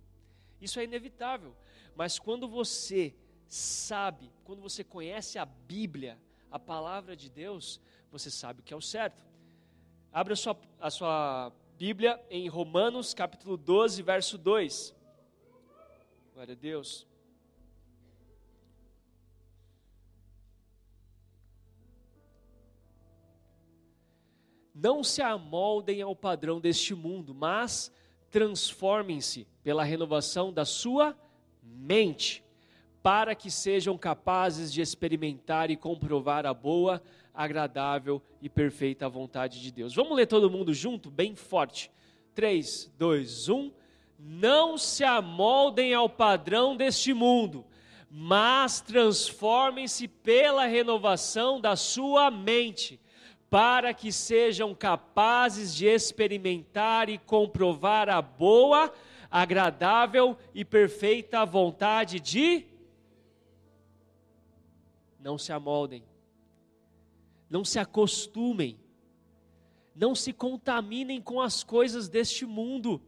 isso 0.60 0.80
é 0.80 0.84
inevitável. 0.84 1.54
Mas 1.94 2.18
quando 2.18 2.48
você 2.48 3.14
sabe, 3.46 4.30
quando 4.44 4.62
você 4.62 4.82
conhece 4.82 5.38
a 5.38 5.44
Bíblia, 5.44 6.18
a 6.50 6.58
palavra 6.58 7.14
de 7.14 7.28
Deus, 7.28 7.80
você 8.10 8.30
sabe 8.30 8.60
o 8.60 8.62
que 8.62 8.72
é 8.72 8.76
o 8.76 8.80
certo. 8.80 9.22
Abra 10.12 10.32
a 10.32 10.36
sua, 10.36 10.58
a 10.80 10.90
sua 10.90 11.52
Bíblia 11.76 12.24
em 12.30 12.48
Romanos 12.48 13.12
capítulo 13.12 13.56
12, 13.56 14.02
verso 14.02 14.38
2. 14.38 14.97
Glória 16.38 16.54
a 16.54 16.56
Deus. 16.56 17.04
Não 24.72 25.02
se 25.02 25.20
amoldem 25.20 26.00
ao 26.00 26.14
padrão 26.14 26.60
deste 26.60 26.94
mundo, 26.94 27.34
mas 27.34 27.92
transformem-se 28.30 29.48
pela 29.64 29.82
renovação 29.82 30.52
da 30.52 30.64
sua 30.64 31.18
mente, 31.60 32.44
para 33.02 33.34
que 33.34 33.50
sejam 33.50 33.98
capazes 33.98 34.72
de 34.72 34.80
experimentar 34.80 35.72
e 35.72 35.76
comprovar 35.76 36.46
a 36.46 36.54
boa, 36.54 37.02
agradável 37.34 38.22
e 38.40 38.48
perfeita 38.48 39.08
vontade 39.08 39.60
de 39.60 39.72
Deus. 39.72 39.92
Vamos 39.92 40.16
ler 40.16 40.26
todo 40.26 40.48
mundo 40.48 40.72
junto, 40.72 41.10
bem 41.10 41.34
forte. 41.34 41.90
3, 42.32 42.92
2, 42.96 43.48
1. 43.48 43.72
Não 44.18 44.76
se 44.76 45.04
amoldem 45.04 45.94
ao 45.94 46.08
padrão 46.08 46.76
deste 46.76 47.14
mundo, 47.14 47.64
mas 48.10 48.80
transformem-se 48.80 50.08
pela 50.08 50.66
renovação 50.66 51.60
da 51.60 51.76
sua 51.76 52.28
mente, 52.28 53.00
para 53.48 53.94
que 53.94 54.10
sejam 54.10 54.74
capazes 54.74 55.72
de 55.72 55.86
experimentar 55.86 57.08
e 57.08 57.16
comprovar 57.16 58.08
a 58.08 58.20
boa, 58.20 58.92
agradável 59.30 60.36
e 60.52 60.64
perfeita 60.64 61.46
vontade 61.46 62.18
de. 62.18 62.66
Não 65.20 65.38
se 65.38 65.52
amoldem, 65.52 66.02
não 67.48 67.64
se 67.64 67.78
acostumem, 67.78 68.80
não 69.94 70.12
se 70.12 70.32
contaminem 70.32 71.20
com 71.20 71.40
as 71.40 71.62
coisas 71.62 72.08
deste 72.08 72.44
mundo 72.44 73.00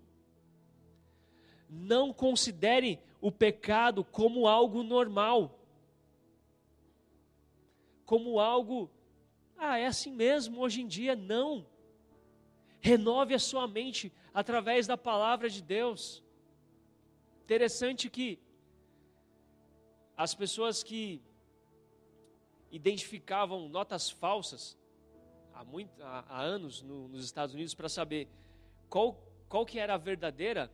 não 1.70 2.12
considere 2.12 2.98
o 3.20 3.30
pecado 3.30 4.02
como 4.02 4.48
algo 4.48 4.82
normal, 4.82 5.56
como 8.04 8.40
algo, 8.40 8.90
ah, 9.56 9.78
é 9.78 9.86
assim 9.86 10.10
mesmo 10.10 10.60
hoje 10.60 10.80
em 10.80 10.86
dia. 10.88 11.14
Não. 11.14 11.64
Renove 12.80 13.34
a 13.34 13.38
sua 13.38 13.68
mente 13.68 14.12
através 14.34 14.86
da 14.86 14.96
palavra 14.96 15.48
de 15.48 15.62
Deus. 15.62 16.24
Interessante 17.44 18.10
que 18.10 18.40
as 20.16 20.34
pessoas 20.34 20.82
que 20.82 21.22
identificavam 22.72 23.68
notas 23.68 24.10
falsas 24.10 24.76
há, 25.54 25.64
muito, 25.64 25.90
há, 26.02 26.24
há 26.28 26.42
anos 26.42 26.82
no, 26.82 27.06
nos 27.08 27.24
Estados 27.24 27.54
Unidos 27.54 27.74
para 27.74 27.88
saber 27.88 28.28
qual, 28.88 29.22
qual 29.48 29.64
que 29.64 29.78
era 29.78 29.94
a 29.94 29.98
verdadeira, 29.98 30.70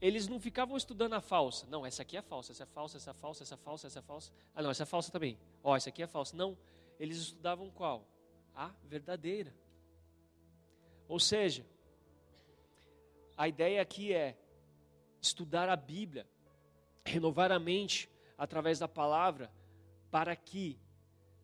eles 0.00 0.26
não 0.26 0.40
ficavam 0.40 0.76
estudando 0.76 1.12
a 1.12 1.20
falsa. 1.20 1.66
Não, 1.68 1.84
essa 1.84 2.02
aqui 2.02 2.16
é 2.16 2.22
falsa, 2.22 2.52
essa 2.52 2.62
é 2.62 2.66
falsa, 2.66 2.96
essa 2.96 3.10
é 3.10 3.14
falsa, 3.14 3.42
essa 3.42 3.54
é 3.54 3.56
falsa, 3.58 3.86
essa 3.86 3.98
é 3.98 4.02
falsa. 4.02 4.32
Ah, 4.54 4.62
não, 4.62 4.70
essa 4.70 4.84
é 4.84 4.86
falsa 4.86 5.12
também. 5.12 5.38
Ó, 5.62 5.72
oh, 5.72 5.76
essa 5.76 5.90
aqui 5.90 6.02
é 6.02 6.06
falsa. 6.06 6.34
Não, 6.34 6.56
eles 6.98 7.18
estudavam 7.18 7.70
qual? 7.70 8.06
A 8.54 8.70
verdadeira. 8.84 9.54
Ou 11.06 11.20
seja, 11.20 11.66
a 13.36 13.46
ideia 13.46 13.82
aqui 13.82 14.12
é 14.12 14.38
estudar 15.20 15.68
a 15.68 15.76
Bíblia, 15.76 16.26
renovar 17.04 17.52
a 17.52 17.58
mente 17.58 18.08
através 18.38 18.78
da 18.78 18.88
palavra, 18.88 19.52
para 20.10 20.34
que 20.34 20.78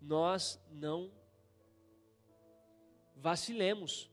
nós 0.00 0.58
não 0.70 1.10
vacilemos 3.16 4.10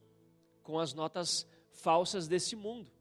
com 0.63 0.79
as 0.79 0.93
notas 0.93 1.47
falsas 1.71 2.27
desse 2.27 2.56
mundo 2.56 2.92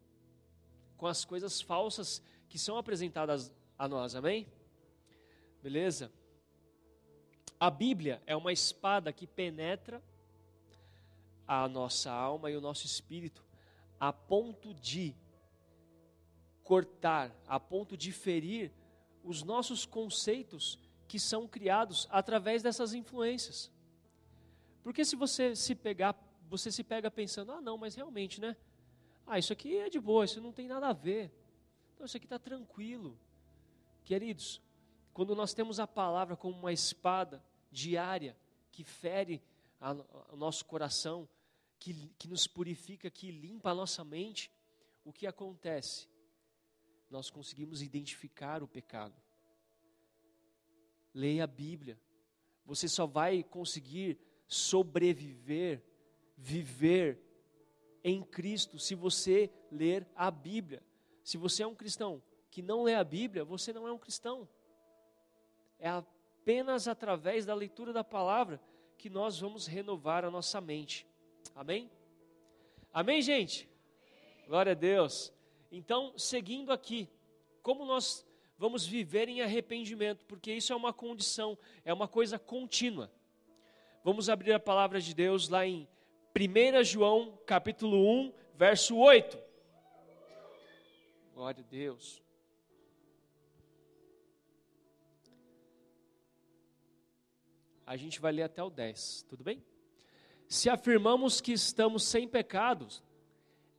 com 1.02 1.08
as 1.08 1.24
coisas 1.24 1.60
falsas 1.60 2.22
que 2.48 2.56
são 2.56 2.76
apresentadas 2.78 3.52
a 3.76 3.88
nós, 3.88 4.14
amém? 4.14 4.46
Beleza? 5.60 6.12
A 7.58 7.68
Bíblia 7.68 8.22
é 8.24 8.36
uma 8.36 8.52
espada 8.52 9.12
que 9.12 9.26
penetra 9.26 10.00
a 11.44 11.66
nossa 11.66 12.08
alma 12.08 12.52
e 12.52 12.56
o 12.56 12.60
nosso 12.60 12.86
espírito 12.86 13.44
a 13.98 14.12
ponto 14.12 14.72
de 14.74 15.12
cortar, 16.62 17.34
a 17.48 17.58
ponto 17.58 17.96
de 17.96 18.12
ferir 18.12 18.70
os 19.24 19.42
nossos 19.42 19.84
conceitos 19.84 20.78
que 21.08 21.18
são 21.18 21.48
criados 21.48 22.06
através 22.12 22.62
dessas 22.62 22.94
influências. 22.94 23.72
Porque 24.84 25.04
se 25.04 25.16
você 25.16 25.56
se 25.56 25.74
pegar, 25.74 26.14
você 26.48 26.70
se 26.70 26.84
pega 26.84 27.10
pensando, 27.10 27.50
ah, 27.50 27.60
não, 27.60 27.76
mas 27.76 27.96
realmente, 27.96 28.40
né? 28.40 28.56
Ah, 29.26 29.38
isso 29.38 29.52
aqui 29.52 29.76
é 29.76 29.88
de 29.88 30.00
boa, 30.00 30.24
isso 30.24 30.40
não 30.40 30.52
tem 30.52 30.68
nada 30.68 30.88
a 30.88 30.92
ver. 30.92 31.32
Então, 31.94 32.06
isso 32.06 32.16
aqui 32.16 32.26
está 32.26 32.38
tranquilo. 32.38 33.18
Queridos, 34.04 34.60
quando 35.12 35.34
nós 35.34 35.54
temos 35.54 35.78
a 35.78 35.86
palavra 35.86 36.36
como 36.36 36.58
uma 36.58 36.72
espada 36.72 37.44
diária 37.70 38.36
que 38.70 38.82
fere 38.82 39.42
a, 39.80 39.90
a, 39.90 40.32
o 40.32 40.36
nosso 40.36 40.64
coração, 40.64 41.28
que, 41.78 42.08
que 42.18 42.28
nos 42.28 42.46
purifica, 42.46 43.10
que 43.10 43.30
limpa 43.30 43.70
a 43.70 43.74
nossa 43.74 44.04
mente, 44.04 44.50
o 45.04 45.12
que 45.12 45.26
acontece? 45.26 46.08
Nós 47.10 47.28
conseguimos 47.28 47.82
identificar 47.82 48.62
o 48.62 48.68
pecado. 48.68 49.14
Leia 51.12 51.44
a 51.44 51.46
Bíblia. 51.46 52.00
Você 52.64 52.88
só 52.88 53.06
vai 53.06 53.42
conseguir 53.42 54.18
sobreviver, 54.46 55.82
viver 56.36 57.31
em 58.04 58.22
Cristo 58.22 58.78
se 58.78 58.94
você 58.94 59.50
ler 59.70 60.06
a 60.14 60.30
Bíblia. 60.30 60.82
Se 61.22 61.36
você 61.36 61.62
é 61.62 61.66
um 61.66 61.74
cristão 61.74 62.22
que 62.50 62.60
não 62.60 62.82
lê 62.82 62.94
a 62.94 63.04
Bíblia, 63.04 63.44
você 63.44 63.72
não 63.72 63.86
é 63.86 63.92
um 63.92 63.98
cristão. 63.98 64.48
É 65.78 65.88
apenas 65.88 66.88
através 66.88 67.46
da 67.46 67.54
leitura 67.54 67.92
da 67.92 68.04
palavra 68.04 68.60
que 68.98 69.08
nós 69.08 69.38
vamos 69.40 69.66
renovar 69.66 70.24
a 70.24 70.30
nossa 70.30 70.60
mente. 70.60 71.06
Amém? 71.54 71.90
Amém, 72.92 73.22
gente? 73.22 73.68
Glória 74.46 74.72
a 74.72 74.74
Deus. 74.74 75.32
Então, 75.70 76.12
seguindo 76.18 76.72
aqui, 76.72 77.08
como 77.62 77.84
nós 77.84 78.26
vamos 78.58 78.86
viver 78.86 79.28
em 79.28 79.40
arrependimento, 79.40 80.24
porque 80.26 80.52
isso 80.52 80.72
é 80.72 80.76
uma 80.76 80.92
condição, 80.92 81.56
é 81.84 81.92
uma 81.92 82.06
coisa 82.06 82.38
contínua. 82.38 83.10
Vamos 84.04 84.28
abrir 84.28 84.52
a 84.52 84.60
palavra 84.60 85.00
de 85.00 85.14
Deus 85.14 85.48
lá 85.48 85.66
em 85.66 85.88
1 86.34 86.82
João 86.82 87.38
capítulo 87.44 87.98
1, 88.08 88.32
verso 88.54 88.96
8. 88.96 89.38
Glória 91.34 91.62
a 91.62 91.70
Deus. 91.70 92.22
A 97.84 97.96
gente 97.98 98.18
vai 98.18 98.32
ler 98.32 98.44
até 98.44 98.62
o 98.62 98.70
10, 98.70 99.26
tudo 99.28 99.44
bem? 99.44 99.62
Se 100.48 100.70
afirmamos 100.70 101.42
que 101.42 101.52
estamos 101.52 102.04
sem 102.04 102.26
pecados, 102.26 103.02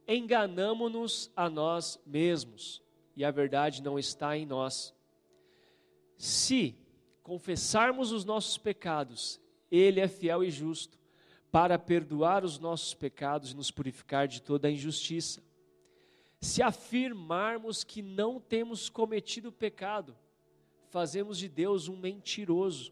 enganamos-nos 0.08 1.32
a 1.36 1.50
nós 1.50 2.00
mesmos, 2.06 2.84
e 3.16 3.26
a 3.26 3.32
verdade 3.32 3.82
não 3.82 3.98
está 3.98 4.38
em 4.38 4.46
nós. 4.46 4.94
Se 6.18 6.76
confessarmos 7.24 8.12
os 8.12 8.24
nossos 8.24 8.60
pecados, 8.60 9.42
Ele 9.72 10.00
é 10.00 10.08
fiel 10.08 10.44
e 10.44 10.52
justo 10.52 11.03
para 11.54 11.78
perdoar 11.78 12.44
os 12.44 12.58
nossos 12.58 12.96
pecados 12.96 13.52
e 13.52 13.56
nos 13.56 13.70
purificar 13.70 14.28
de 14.28 14.42
toda 14.42 14.68
a 14.68 14.72
injustiça. 14.72 15.40
Se 16.42 16.64
afirmarmos 16.64 17.84
que 17.84 18.02
não 18.02 18.40
temos 18.40 18.90
cometido 18.90 19.52
pecado, 19.52 20.18
fazemos 20.90 21.38
de 21.38 21.48
Deus 21.48 21.88
um 21.88 21.96
mentiroso 21.96 22.92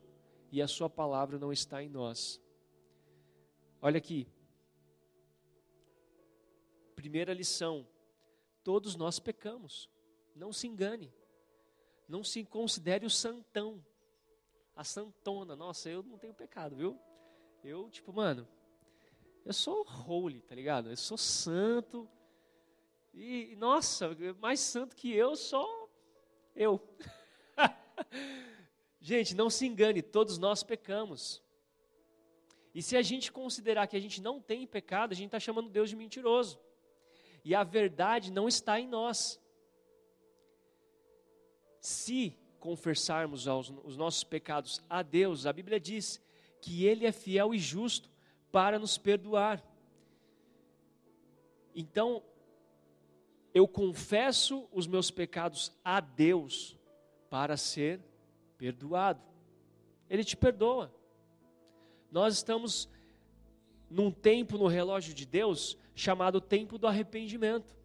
e 0.52 0.62
a 0.62 0.67
Sua 0.67 0.88
palavra 0.88 1.39
não 1.39 1.52
está 1.52 1.82
em 1.82 1.89
nós. 1.89 2.39
Olha 3.82 3.97
aqui. 3.97 4.28
Primeira 6.95 7.34
lição: 7.34 7.88
todos 8.63 8.95
nós 8.95 9.17
pecamos. 9.17 9.89
Não 10.36 10.54
se 10.54 10.67
engane. 10.67 11.12
Não 12.08 12.24
se 12.24 12.45
considere 12.45 13.08
o 13.08 13.10
santão. 13.10 13.84
A 14.76 14.84
santona. 14.84 15.56
Nossa, 15.56 15.89
eu 15.89 16.04
não 16.04 16.19
tenho 16.19 16.36
pecado, 16.36 16.76
viu? 16.76 17.00
Eu, 17.63 17.89
tipo, 17.89 18.12
mano, 18.12 18.47
eu 19.45 19.54
sou 19.54 19.86
holy, 19.86 20.41
tá 20.41 20.56
ligado? 20.56 20.89
Eu 20.89 20.97
sou 20.97 21.17
santo. 21.17 22.10
E, 23.13 23.56
nossa, 23.56 24.17
mais 24.39 24.60
santo 24.60 24.95
que 24.95 25.13
eu, 25.13 25.36
só 25.36 25.89
eu. 26.56 26.82
gente, 29.00 29.36
não 29.36 29.50
se 29.50 29.67
engane, 29.67 30.02
todos 30.02 30.39
nós 30.39 30.63
pecamos. 30.63 31.41
E 32.74 32.82
se 32.82 32.97
a 32.97 33.02
gente 33.02 33.32
considerar 33.32 33.86
que 33.86 33.97
a 33.97 34.00
gente 34.00 34.21
não 34.21 34.41
tem 34.41 34.65
pecado, 34.65 35.12
a 35.12 35.15
gente 35.15 35.28
está 35.28 35.39
chamando 35.39 35.69
Deus 35.69 35.89
de 35.89 35.95
mentiroso. 35.95 36.60
E 37.43 37.54
a 37.54 37.63
verdade 37.63 38.32
não 38.32 38.47
está 38.47 38.80
em 38.80 38.88
nós. 38.88 39.39
Se 41.80 42.36
confessarmos 42.60 43.45
os 43.47 43.97
nossos 43.97 44.24
pecados 44.24 44.82
a 44.89 45.02
Deus, 45.02 45.45
a 45.45 45.54
Bíblia 45.54 45.80
diz 45.80 46.21
que 46.62 46.86
Ele 46.86 47.06
é 47.06 47.12
fiel 47.12 47.54
e 47.54 47.60
justo 47.60 48.10
para 48.52 48.78
nos 48.78 48.97
perdoar. 48.97 49.62
Então, 51.76 52.21
eu 53.54 53.67
confesso 53.67 54.67
os 54.71 54.88
meus 54.88 55.12
pecados 55.12 55.71
a 55.84 56.00
Deus 56.00 56.78
para 57.30 57.58
ser 57.58 58.00
perdoado. 58.58 59.21
Ele 60.10 60.24
te 60.24 60.38
perdoa. 60.38 60.93
Nós 62.12 62.36
estamos 62.36 62.89
num 63.89 64.12
tempo 64.12 64.58
no 64.58 64.67
relógio 64.67 65.13
de 65.13 65.26
Deus 65.26 65.78
chamado 65.95 66.39
tempo 66.39 66.78
do 66.78 66.88
arrependimento. 66.88 67.76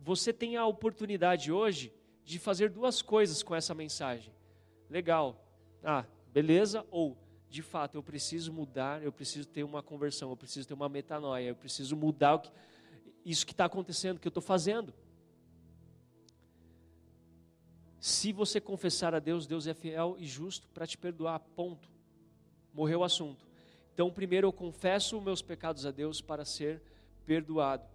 Você 0.00 0.32
tem 0.32 0.56
a 0.56 0.66
oportunidade 0.66 1.50
hoje 1.50 1.92
de 2.24 2.38
fazer 2.38 2.70
duas 2.70 3.02
coisas 3.02 3.42
com 3.42 3.54
essa 3.54 3.74
mensagem. 3.74 4.32
Legal. 4.88 5.44
Ah, 5.82 6.04
beleza? 6.36 6.86
Ou, 6.90 7.16
de 7.48 7.62
fato, 7.62 7.94
eu 7.94 8.02
preciso 8.02 8.52
mudar, 8.52 9.02
eu 9.02 9.10
preciso 9.10 9.48
ter 9.48 9.64
uma 9.64 9.82
conversão, 9.82 10.28
eu 10.28 10.36
preciso 10.36 10.68
ter 10.68 10.74
uma 10.74 10.86
metanoia, 10.86 11.48
eu 11.48 11.56
preciso 11.56 11.96
mudar 11.96 12.38
que, 12.40 12.52
isso 13.24 13.46
que 13.46 13.52
está 13.54 13.64
acontecendo, 13.64 14.20
que 14.20 14.28
eu 14.28 14.30
estou 14.30 14.42
fazendo. 14.42 14.92
Se 17.98 18.34
você 18.34 18.60
confessar 18.60 19.14
a 19.14 19.18
Deus, 19.18 19.46
Deus 19.46 19.66
é 19.66 19.72
fiel 19.72 20.14
e 20.18 20.26
justo 20.26 20.68
para 20.74 20.86
te 20.86 20.98
perdoar, 20.98 21.40
ponto 21.40 21.88
morreu 22.74 23.00
o 23.00 23.04
assunto. 23.04 23.48
Então, 23.94 24.12
primeiro 24.12 24.46
eu 24.46 24.52
confesso 24.52 25.18
meus 25.22 25.40
pecados 25.40 25.86
a 25.86 25.90
Deus 25.90 26.20
para 26.20 26.44
ser 26.44 26.82
perdoado. 27.24 27.88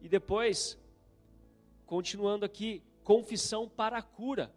E 0.00 0.08
depois, 0.08 0.78
continuando 1.84 2.46
aqui, 2.46 2.82
confissão 3.02 3.68
para 3.68 3.98
a 3.98 4.02
cura. 4.02 4.50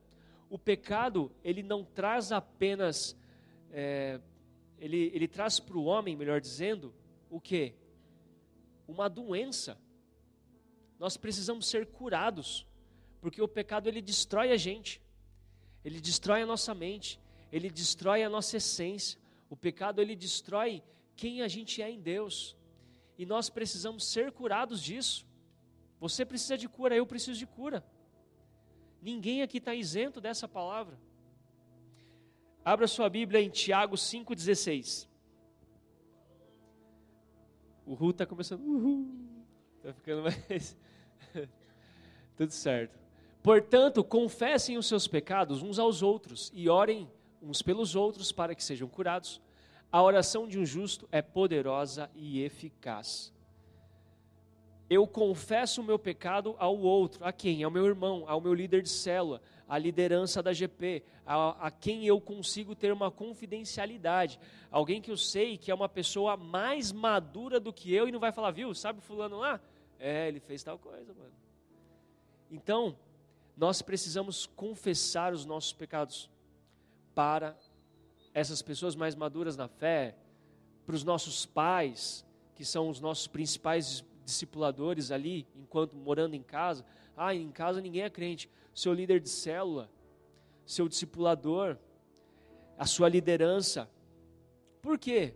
O 0.50 0.58
pecado, 0.58 1.32
ele 1.44 1.62
não 1.62 1.84
traz 1.84 2.32
apenas, 2.32 3.16
é, 3.72 4.20
ele, 4.80 5.12
ele 5.14 5.28
traz 5.28 5.60
para 5.60 5.78
o 5.78 5.84
homem, 5.84 6.16
melhor 6.16 6.40
dizendo, 6.40 6.94
o 7.30 7.40
que? 7.40 7.74
Uma 8.88 9.10
doença. 9.10 9.78
Nós 10.98 11.18
precisamos 11.18 11.68
ser 11.68 11.88
curados, 11.88 12.66
porque 13.20 13.42
o 13.42 13.48
pecado 13.48 13.90
ele 13.90 14.02
destrói 14.02 14.52
a 14.52 14.58
gente, 14.58 15.02
ele 15.84 16.00
destrói 16.00 16.42
a 16.42 16.46
nossa 16.46 16.74
mente, 16.74 17.20
ele 17.52 17.70
destrói 17.70 18.24
a 18.24 18.30
nossa 18.30 18.58
essência. 18.58 19.20
O 19.50 19.56
pecado 19.56 20.02
ele 20.02 20.16
destrói 20.16 20.84
quem 21.16 21.42
a 21.42 21.48
gente 21.48 21.82
é 21.82 21.90
em 21.90 22.00
Deus. 22.00 22.56
E 23.18 23.26
nós 23.26 23.50
precisamos 23.50 24.06
ser 24.06 24.32
curados 24.32 24.82
disso. 24.82 25.26
Você 26.00 26.26
precisa 26.26 26.58
de 26.58 26.68
cura, 26.68 26.96
eu 26.96 27.06
preciso 27.06 27.40
de 27.40 27.48
cura. 27.48 27.84
Ninguém 29.08 29.42
aqui 29.42 29.60
está 29.60 29.74
isento 29.74 30.20
dessa 30.20 30.50
palavra. 30.50 31.00
Abra 32.66 32.86
sua 32.88 33.10
Bíblia 33.10 33.40
em 33.40 33.50
Tiago 33.50 33.96
5,16. 33.96 35.08
O 37.86 37.94
Ru 37.94 38.10
está 38.10 38.26
começando. 38.26 38.62
Está 39.78 39.94
ficando 39.94 40.24
mais. 40.24 40.76
Tudo 42.36 42.52
certo. 42.52 43.00
Portanto, 43.42 44.04
confessem 44.04 44.78
os 44.78 44.88
seus 44.88 45.08
pecados 45.08 45.64
uns 45.64 45.80
aos 45.80 46.02
outros 46.02 46.52
e 46.54 46.68
orem 46.68 47.10
uns 47.42 47.62
pelos 47.62 47.96
outros 47.96 48.34
para 48.34 48.54
que 48.54 48.62
sejam 48.62 48.90
curados. 48.90 49.42
A 49.90 50.04
oração 50.04 50.50
de 50.50 50.60
um 50.60 50.66
justo 50.66 51.08
é 51.14 51.22
poderosa 51.22 52.12
e 52.14 52.44
eficaz. 52.44 53.34
Eu 54.90 55.06
confesso 55.06 55.82
o 55.82 55.84
meu 55.84 56.00
pecado 56.00 56.56
ao 56.58 56.78
outro, 56.78 57.26
a 57.26 57.34
quem? 57.34 57.64
Ao 57.64 57.72
meu 57.72 57.86
irmão, 57.86 58.24
ao 58.28 58.40
meu 58.40 58.54
líder 58.54 58.82
de 58.82 58.90
célula, 58.90 59.42
à 59.68 59.78
liderança 59.78 60.42
da 60.42 60.54
GP, 60.54 61.04
a, 61.26 61.68
a, 61.68 61.72
quem 61.72 62.06
eu 62.06 62.22
consigo 62.22 62.74
ter 62.74 62.94
uma 62.94 63.12
confidencialidade, 63.12 64.40
alguém 64.72 65.02
que 65.02 65.12
eu 65.12 65.18
sei 65.18 65.58
que 65.58 65.70
é 65.70 65.76
uma 65.76 65.90
pessoa 65.90 66.38
mais 66.38 66.94
madura 66.94 67.60
do 67.60 67.74
que 67.74 67.94
eu 67.94 68.08
e 68.08 68.12
não 68.12 68.20
vai 68.20 68.32
falar, 68.32 68.52
viu, 68.52 68.74
sabe 68.74 69.02
fulano 69.02 69.38
lá? 69.40 69.60
É, 70.00 70.30
ele 70.30 70.40
fez 70.40 70.64
tal 70.64 70.80
coisa, 70.80 71.14
mano. 71.14 71.34
Então, 72.50 72.98
nós 73.58 73.82
precisamos 73.82 74.46
confessar 74.46 75.34
os 75.34 75.46
nossos 75.46 75.74
pecados 75.74 76.30
para 77.14 77.58
essas 78.34 78.62
pessoas 78.62 78.96
mais 78.96 79.16
maduras 79.16 79.58
na 79.58 79.68
fé, 79.68 80.16
para 80.86 80.96
os 80.96 81.04
nossos 81.04 81.46
pais, 81.46 82.26
que 82.56 82.64
são 82.64 82.88
os 82.88 83.02
nossos 83.02 83.28
principais 83.28 84.06
discipuladores 84.28 85.12
ali, 85.12 85.48
enquanto 85.56 85.96
morando 85.96 86.36
em 86.36 86.44
casa. 86.44 86.86
Ah, 87.16 87.34
em 87.34 87.52
casa 87.52 87.82
ninguém 87.82 88.04
é 88.04 88.10
crente. 88.10 88.50
Seu 88.74 88.94
líder 88.94 89.20
de 89.20 89.30
célula, 89.30 89.90
seu 90.66 90.88
discipulador, 90.88 91.78
a 92.78 92.86
sua 92.86 93.10
liderança. 93.10 93.90
Por 94.82 95.00
quê? 95.00 95.34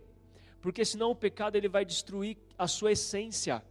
Porque 0.60 0.84
senão 0.84 1.10
o 1.10 1.16
pecado 1.16 1.56
ele 1.56 1.68
vai 1.68 1.84
destruir 1.84 2.36
a 2.56 2.68
sua 2.68 2.92
essência. 2.92 3.64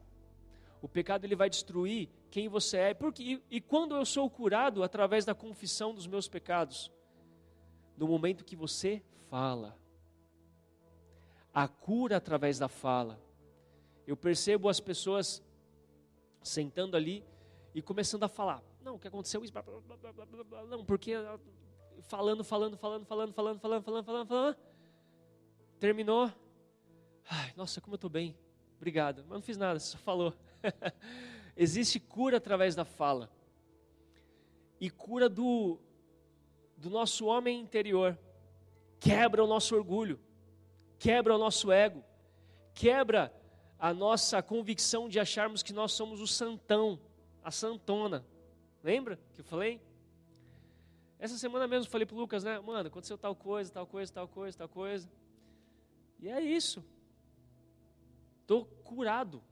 O 0.82 0.88
pecado 0.90 1.24
ele 1.24 1.36
vai 1.36 1.50
destruir 1.50 2.10
quem 2.30 2.50
você 2.50 2.78
é. 2.78 2.94
Porque, 2.94 3.24
e, 3.24 3.44
e 3.50 3.62
quando 3.62 3.96
eu 3.96 4.06
sou 4.06 4.30
curado 4.30 4.84
através 4.84 5.24
da 5.24 5.34
confissão 5.34 5.94
dos 5.94 6.06
meus 6.06 6.28
pecados? 6.28 6.92
no 8.02 8.08
momento 8.08 8.44
que 8.44 8.56
você 8.56 9.04
fala. 9.30 9.78
A 11.54 11.68
cura 11.68 12.18
através 12.18 12.58
da 12.58 12.68
fala. 12.68 13.22
Eu 14.12 14.18
percebo 14.18 14.68
as 14.68 14.82
pessoas 14.82 15.42
sentando 16.44 16.98
ali 16.98 17.24
e 17.74 17.82
começando 17.82 18.24
a 18.24 18.28
falar. 18.28 18.62
Não, 18.82 18.96
o 18.96 19.00
que 19.00 19.08
aconteceu 19.08 19.42
isso? 19.42 19.54
Não, 20.68 20.84
porque 20.84 21.14
falando, 22.02 22.44
falando, 22.44 22.76
falando, 22.76 23.06
falando, 23.06 23.34
falando, 23.34 23.60
falando, 23.62 23.84
falando, 23.86 24.04
falando, 24.04 24.28
falando. 24.28 24.58
Terminou. 25.80 26.30
Ai, 27.30 27.54
nossa, 27.56 27.80
como 27.80 27.94
eu 27.94 27.96
estou 27.96 28.10
bem. 28.10 28.38
Obrigado. 28.76 29.24
Mas 29.30 29.32
não 29.32 29.42
fiz 29.42 29.56
nada, 29.56 29.80
só 29.80 29.98
falou. 29.98 30.34
Existe 31.56 31.98
cura 31.98 32.36
através 32.36 32.76
da 32.76 32.84
fala. 32.84 33.32
E 34.78 34.90
cura 34.90 35.30
do, 35.30 35.80
do 36.76 36.90
nosso 36.90 37.28
homem 37.28 37.62
interior, 37.62 38.20
quebra 39.00 39.42
o 39.42 39.48
nosso 39.48 39.74
orgulho, 39.74 40.20
quebra 41.00 41.34
o 41.34 41.38
nosso 41.38 41.72
ego, 41.72 42.04
quebra 42.74 43.34
a 43.82 43.94
nossa 43.94 44.42
convicção 44.42 45.10
de 45.10 45.20
acharmos 45.20 45.62
que 45.62 45.74
nós 45.74 45.92
somos 45.92 46.22
o 46.22 46.28
santão, 46.28 46.98
a 47.44 47.52
santona. 47.52 48.24
Lembra 48.84 49.20
que 49.34 49.42
eu 49.42 49.46
falei? 49.46 49.82
Essa 51.20 51.38
semana 51.38 51.68
mesmo 51.68 51.88
eu 51.88 51.92
falei 51.92 52.06
para 52.06 52.16
o 52.16 52.20
Lucas, 52.20 52.44
né? 52.44 52.58
Mano, 52.60 52.88
aconteceu 52.88 53.18
tal 53.18 53.36
coisa, 53.36 53.70
tal 53.74 53.86
coisa, 53.86 54.14
tal 54.14 54.28
coisa, 54.28 54.58
tal 54.58 54.70
coisa. 54.70 55.12
E 56.20 56.30
é 56.30 56.40
isso. 56.40 56.82
Estou 58.42 58.66
curado. 58.86 59.44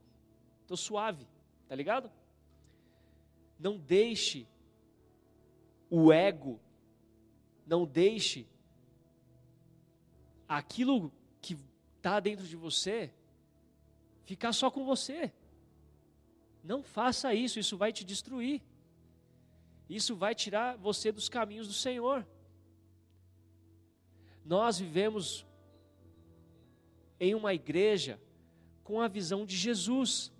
Estou 0.62 0.76
suave. 0.76 1.28
Tá 1.68 1.74
ligado? 1.74 2.10
Não 3.58 3.76
deixe 3.76 4.46
o 5.90 6.12
ego 6.12 6.58
não 7.70 7.86
deixe 7.86 8.48
aquilo 10.48 11.12
que 11.40 11.56
está 11.96 12.18
dentro 12.18 12.44
de 12.44 12.56
você 12.56 13.14
ficar 14.30 14.52
só 14.52 14.70
com 14.70 14.84
você. 14.84 15.32
Não 16.62 16.84
faça 16.84 17.34
isso, 17.34 17.58
isso 17.58 17.76
vai 17.76 17.92
te 17.92 18.04
destruir. 18.04 18.62
Isso 19.88 20.14
vai 20.14 20.36
tirar 20.36 20.76
você 20.76 21.10
dos 21.10 21.28
caminhos 21.28 21.66
do 21.66 21.74
Senhor. 21.74 22.24
Nós 24.44 24.78
vivemos 24.78 25.44
em 27.18 27.34
uma 27.34 27.52
igreja 27.52 28.20
com 28.84 29.00
a 29.00 29.08
visão 29.08 29.44
de 29.44 29.56
Jesus, 29.56 30.32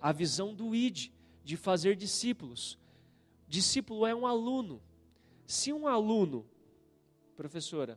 a 0.00 0.10
visão 0.10 0.52
do 0.52 0.74
ID, 0.74 1.12
de 1.44 1.56
fazer 1.56 1.94
discípulos. 1.94 2.76
Discípulo 3.46 4.06
é 4.06 4.14
um 4.14 4.26
aluno. 4.26 4.82
Se 5.46 5.72
um 5.72 5.86
aluno 5.86 6.44
professora, 7.36 7.96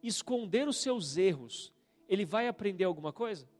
esconder 0.00 0.68
os 0.68 0.76
seus 0.76 1.16
erros, 1.16 1.72
ele 2.08 2.24
vai 2.24 2.46
aprender 2.46 2.84
alguma 2.84 3.12
coisa? 3.12 3.52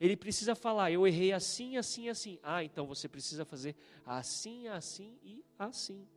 Ele 0.00 0.16
precisa 0.16 0.54
falar: 0.54 0.90
eu 0.90 1.06
errei 1.06 1.32
assim, 1.32 1.76
assim, 1.76 2.08
assim. 2.08 2.38
Ah, 2.42 2.64
então 2.64 2.86
você 2.86 3.06
precisa 3.06 3.44
fazer 3.44 3.76
assim, 4.04 4.66
assim 4.66 5.18
e 5.22 5.44
assim. 5.58 6.08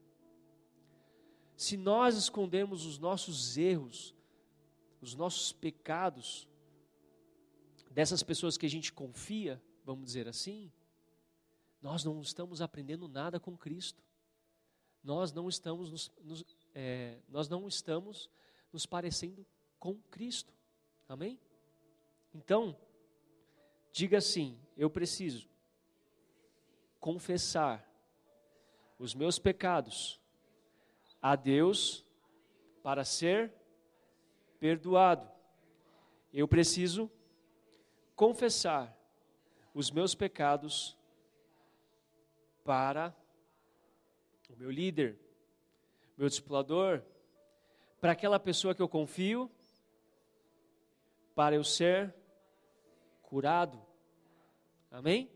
Se 1.58 1.76
nós 1.76 2.16
escondermos 2.16 2.86
os 2.86 2.98
nossos 2.98 3.58
erros, 3.58 4.16
os 5.02 5.14
nossos 5.14 5.52
pecados, 5.52 6.48
dessas 7.92 8.24
pessoas 8.24 8.58
que 8.58 8.66
a 8.66 8.70
gente 8.70 8.92
confia, 8.92 9.62
vamos 9.86 10.06
dizer 10.06 10.28
assim, 10.28 10.72
nós 11.82 12.04
não 12.06 12.22
estamos 12.22 12.62
aprendendo 12.62 13.08
nada 13.10 13.40
com 13.40 13.58
Cristo. 13.58 14.02
Nós 15.04 15.34
não 15.34 15.50
estamos 15.50 15.92
nos, 15.92 16.12
nos 16.24 16.46
é, 16.74 17.20
nós 17.28 17.50
não 17.50 17.68
estamos 17.68 18.30
nos 18.72 18.86
parecendo 18.86 19.46
com 19.78 19.96
Cristo. 20.10 20.54
Amém? 21.10 21.38
Então, 22.34 22.76
diga 23.94 24.18
assim: 24.18 24.60
eu 24.76 24.90
preciso 24.90 25.48
confessar 27.00 27.88
os 28.98 29.14
meus 29.14 29.38
pecados 29.38 30.20
a 31.22 31.36
Deus 31.36 32.04
para 32.82 33.06
ser 33.06 33.54
perdoado. 34.60 35.30
Eu 36.34 36.48
preciso 36.48 37.10
confessar 38.16 38.98
os 39.74 39.92
meus 39.92 40.16
pecados 40.16 40.98
para 42.64 43.16
o 44.50 44.56
meu 44.56 44.72
líder, 44.72 45.20
meu 46.18 46.28
discipulador, 46.28 47.04
para 48.02 48.14
aquela 48.14 48.40
pessoa 48.40 48.74
que 48.74 48.82
eu 48.82 48.90
confio, 48.90 49.52
para 51.36 51.56
eu 51.56 51.64
ser 51.64 52.14
curado. 53.34 53.82
Amém? 54.92 55.28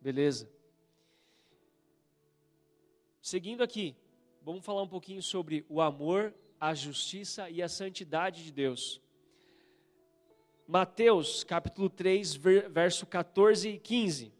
Beleza. 0.00 0.50
Seguindo 3.22 3.62
aqui, 3.62 3.94
vamos 4.42 4.64
falar 4.64 4.82
um 4.82 4.88
pouquinho 4.88 5.22
sobre 5.22 5.64
o 5.68 5.80
amor, 5.80 6.34
a 6.58 6.74
justiça 6.74 7.48
e 7.48 7.62
a 7.62 7.68
santidade 7.68 8.42
de 8.42 8.50
Deus. 8.50 9.00
Mateus 10.66 11.44
capítulo 11.44 11.88
3, 11.88 12.34
verso 12.34 13.06
14 13.06 13.68
e 13.68 13.78
15. 13.78 14.32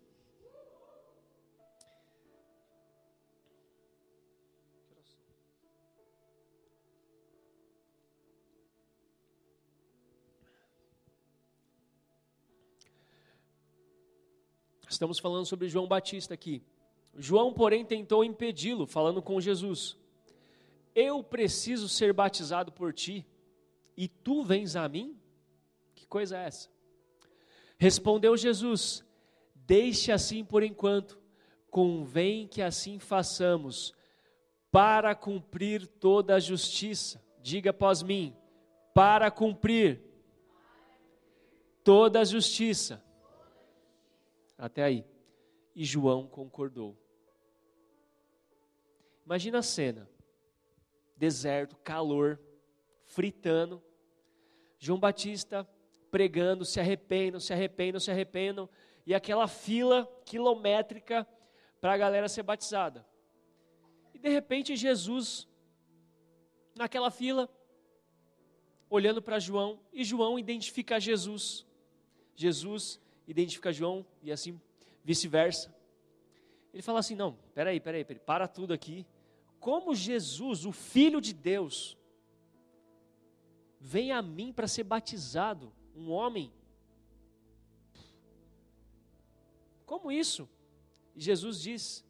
Estamos 14.88 15.18
falando 15.18 15.44
sobre 15.44 15.68
João 15.68 15.86
Batista 15.86 16.34
aqui. 16.34 16.62
João, 17.18 17.52
porém, 17.52 17.84
tentou 17.84 18.24
impedi-lo, 18.24 18.86
falando 18.86 19.20
com 19.20 19.40
Jesus: 19.40 19.96
Eu 20.94 21.22
preciso 21.22 21.88
ser 21.88 22.12
batizado 22.12 22.70
por 22.70 22.92
ti, 22.92 23.26
e 23.96 24.06
tu 24.06 24.42
vens 24.42 24.76
a 24.76 24.88
mim? 24.88 25.18
Que 25.94 26.06
coisa 26.06 26.38
é 26.38 26.46
essa? 26.46 26.68
Respondeu 27.78 28.36
Jesus: 28.36 29.04
Deixe 29.54 30.12
assim 30.12 30.44
por 30.44 30.62
enquanto, 30.62 31.18
convém 31.70 32.46
que 32.46 32.62
assim 32.62 32.98
façamos, 32.98 33.94
para 34.70 35.14
cumprir 35.14 35.86
toda 35.86 36.36
a 36.36 36.40
justiça. 36.40 37.22
Diga 37.42 37.70
após 37.70 38.02
mim: 38.02 38.36
para 38.94 39.30
cumprir 39.30 40.00
toda 41.82 42.20
a 42.20 42.24
justiça. 42.24 43.02
Até 44.56 44.84
aí. 44.84 45.04
E 45.74 45.84
João 45.84 46.26
concordou. 46.26 46.96
Imagina 49.24 49.58
a 49.58 49.62
cena: 49.62 50.08
deserto, 51.16 51.76
calor, 51.76 52.40
fritando. 53.04 53.82
João 54.78 54.98
Batista 54.98 55.68
pregando, 56.10 56.64
se 56.64 56.80
arrependam, 56.80 57.40
se 57.40 57.52
arrependam, 57.52 58.00
se 58.00 58.10
arrependam, 58.10 58.68
e 59.04 59.14
aquela 59.14 59.46
fila 59.46 60.06
quilométrica 60.24 61.26
para 61.80 61.92
a 61.92 61.96
galera 61.96 62.28
ser 62.28 62.42
batizada. 62.42 63.06
E 64.14 64.18
de 64.18 64.28
repente 64.28 64.76
Jesus, 64.76 65.46
naquela 66.74 67.10
fila, 67.10 67.50
olhando 68.88 69.20
para 69.20 69.38
João, 69.38 69.80
e 69.92 70.04
João 70.04 70.38
identifica 70.38 71.00
Jesus. 71.00 71.66
Jesus 72.34 73.00
identifica 73.26 73.72
João 73.72 74.06
e 74.22 74.30
assim 74.30 74.60
vice-versa. 75.04 75.74
Ele 76.72 76.82
fala 76.82 77.00
assim: 77.00 77.14
não, 77.14 77.38
peraí, 77.54 77.80
peraí, 77.80 78.04
peraí, 78.04 78.20
para 78.20 78.46
tudo 78.46 78.72
aqui. 78.72 79.06
Como 79.58 79.94
Jesus, 79.94 80.64
o 80.64 80.72
Filho 80.72 81.20
de 81.20 81.32
Deus, 81.32 81.96
vem 83.80 84.12
a 84.12 84.20
mim 84.22 84.52
para 84.52 84.68
ser 84.68 84.84
batizado, 84.84 85.72
um 85.94 86.10
homem? 86.10 86.52
Como 89.84 90.12
isso? 90.12 90.48
Jesus 91.16 91.60
diz: 91.60 92.04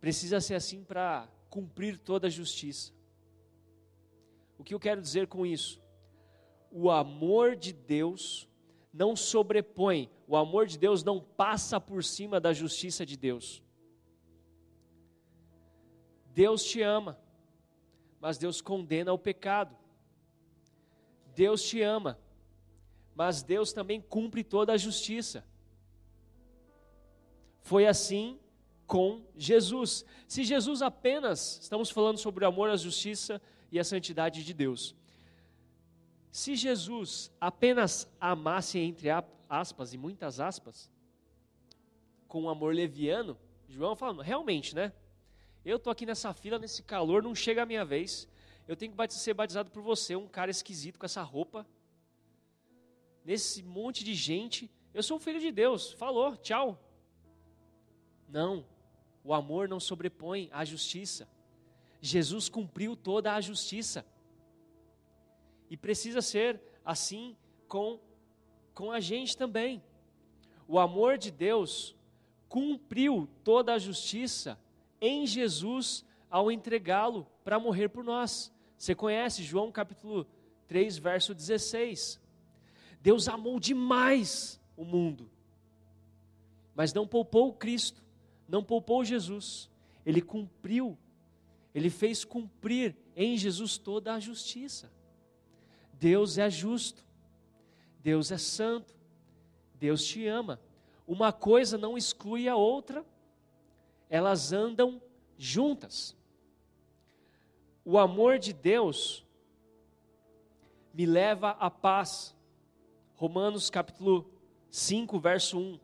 precisa 0.00 0.40
ser 0.40 0.54
assim 0.54 0.84
para 0.84 1.28
cumprir 1.48 1.96
toda 1.96 2.26
a 2.26 2.30
justiça. 2.30 2.92
O 4.58 4.64
que 4.64 4.74
eu 4.74 4.80
quero 4.80 5.00
dizer 5.00 5.26
com 5.26 5.46
isso? 5.46 5.80
O 6.70 6.90
amor 6.90 7.56
de 7.56 7.72
Deus 7.72 8.48
não 8.94 9.16
sobrepõe, 9.16 10.08
o 10.28 10.36
amor 10.36 10.68
de 10.68 10.78
Deus 10.78 11.02
não 11.02 11.20
passa 11.20 11.80
por 11.80 12.04
cima 12.04 12.38
da 12.40 12.52
justiça 12.52 13.04
de 13.04 13.16
Deus. 13.16 13.60
Deus 16.32 16.64
te 16.64 16.80
ama, 16.80 17.18
mas 18.20 18.38
Deus 18.38 18.60
condena 18.60 19.12
o 19.12 19.18
pecado. 19.18 19.76
Deus 21.34 21.60
te 21.64 21.82
ama, 21.82 22.16
mas 23.16 23.42
Deus 23.42 23.72
também 23.72 24.00
cumpre 24.00 24.44
toda 24.44 24.72
a 24.72 24.76
justiça. 24.76 25.44
Foi 27.62 27.88
assim 27.88 28.38
com 28.86 29.26
Jesus. 29.36 30.04
Se 30.28 30.44
Jesus 30.44 30.82
apenas, 30.82 31.58
estamos 31.60 31.90
falando 31.90 32.18
sobre 32.18 32.44
o 32.44 32.48
amor, 32.48 32.70
a 32.70 32.76
justiça 32.76 33.42
e 33.72 33.80
a 33.80 33.84
santidade 33.84 34.44
de 34.44 34.54
Deus. 34.54 34.94
Se 36.34 36.56
Jesus 36.56 37.30
apenas 37.40 38.12
amasse, 38.20 38.76
entre 38.76 39.08
aspas 39.48 39.94
e 39.94 39.96
muitas 39.96 40.40
aspas, 40.40 40.90
com 42.26 42.42
um 42.42 42.48
amor 42.48 42.74
leviano, 42.74 43.38
João 43.68 43.94
falando, 43.94 44.20
realmente, 44.20 44.74
né? 44.74 44.92
Eu 45.64 45.76
estou 45.76 45.92
aqui 45.92 46.04
nessa 46.04 46.34
fila, 46.34 46.58
nesse 46.58 46.82
calor, 46.82 47.22
não 47.22 47.36
chega 47.36 47.62
a 47.62 47.66
minha 47.66 47.84
vez. 47.84 48.26
Eu 48.66 48.74
tenho 48.74 48.92
que 48.92 49.14
ser 49.14 49.32
batizado 49.32 49.70
por 49.70 49.80
você, 49.80 50.16
um 50.16 50.26
cara 50.26 50.50
esquisito 50.50 50.98
com 50.98 51.06
essa 51.06 51.22
roupa, 51.22 51.64
nesse 53.24 53.62
monte 53.62 54.02
de 54.02 54.12
gente. 54.12 54.68
Eu 54.92 55.04
sou 55.04 55.18
um 55.18 55.20
filho 55.20 55.38
de 55.38 55.52
Deus, 55.52 55.92
falou, 55.92 56.36
tchau. 56.38 56.76
Não, 58.28 58.66
o 59.22 59.32
amor 59.32 59.68
não 59.68 59.78
sobrepõe 59.78 60.50
a 60.52 60.64
justiça. 60.64 61.28
Jesus 62.00 62.48
cumpriu 62.48 62.96
toda 62.96 63.34
a 63.34 63.40
justiça. 63.40 64.04
E 65.74 65.76
precisa 65.76 66.22
ser 66.22 66.60
assim 66.84 67.36
com, 67.66 67.98
com 68.72 68.92
a 68.92 69.00
gente 69.00 69.36
também. 69.36 69.82
O 70.68 70.78
amor 70.78 71.18
de 71.18 71.32
Deus 71.32 71.96
cumpriu 72.48 73.28
toda 73.42 73.74
a 73.74 73.78
justiça 73.78 74.56
em 75.00 75.26
Jesus 75.26 76.04
ao 76.30 76.52
entregá-lo 76.52 77.26
para 77.42 77.58
morrer 77.58 77.88
por 77.88 78.04
nós. 78.04 78.54
Você 78.78 78.94
conhece 78.94 79.42
João 79.42 79.72
capítulo 79.72 80.28
3, 80.68 80.96
verso 80.98 81.34
16. 81.34 82.20
Deus 83.00 83.26
amou 83.26 83.58
demais 83.58 84.60
o 84.76 84.84
mundo, 84.84 85.28
mas 86.72 86.94
não 86.94 87.04
poupou 87.04 87.52
Cristo, 87.52 88.00
não 88.48 88.62
poupou 88.62 89.04
Jesus. 89.04 89.68
Ele 90.06 90.22
cumpriu, 90.22 90.96
ele 91.74 91.90
fez 91.90 92.24
cumprir 92.24 92.96
em 93.16 93.36
Jesus 93.36 93.76
toda 93.76 94.14
a 94.14 94.20
justiça. 94.20 94.94
Deus 96.04 96.36
é 96.36 96.50
justo, 96.50 97.02
Deus 98.02 98.30
é 98.30 98.36
santo, 98.36 98.94
Deus 99.80 100.04
te 100.04 100.26
ama. 100.26 100.60
Uma 101.08 101.32
coisa 101.32 101.78
não 101.78 101.96
exclui 101.96 102.46
a 102.46 102.54
outra, 102.54 103.02
elas 104.10 104.52
andam 104.52 105.00
juntas. 105.38 106.14
O 107.82 107.96
amor 107.96 108.38
de 108.38 108.52
Deus 108.52 109.24
me 110.92 111.06
leva 111.06 111.52
à 111.52 111.70
paz. 111.70 112.36
Romanos 113.14 113.70
capítulo 113.70 114.30
5, 114.70 115.18
verso 115.18 115.58
1. 115.58 115.80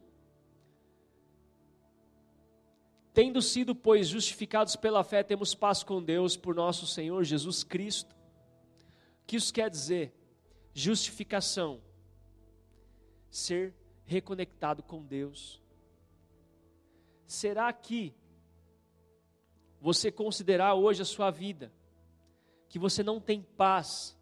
Tendo 3.15 3.41
sido, 3.41 3.75
pois, 3.75 4.09
justificados 4.09 4.77
pela 4.77 5.03
fé, 5.03 5.23
temos 5.23 5.55
paz 5.55 5.83
com 5.83 6.03
Deus 6.03 6.37
por 6.37 6.55
nosso 6.55 6.87
Senhor 6.87 7.25
Jesus 7.25 7.65
Cristo 7.65 8.20
que 9.31 9.37
isso 9.37 9.55
quer 9.55 9.71
dizer? 9.71 10.13
Justificação. 10.75 11.81
Ser 13.31 13.73
reconectado 14.05 14.83
com 14.83 15.05
Deus? 15.05 15.63
Será 17.29 17.73
que 17.73 18.13
você 19.81 20.11
considerar 20.11 20.75
hoje 20.75 21.03
a 21.03 21.05
sua 21.05 21.31
vida 21.31 21.73
que 22.69 22.77
você 22.77 23.05
não 23.05 23.21
tem 23.21 23.41
paz? 23.41 24.19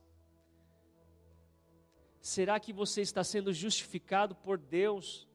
Será 2.21 2.61
que 2.61 2.71
você 2.71 3.01
está 3.01 3.25
sendo 3.25 3.51
justificado 3.51 4.35
por 4.35 4.59
Deus? 4.59 5.27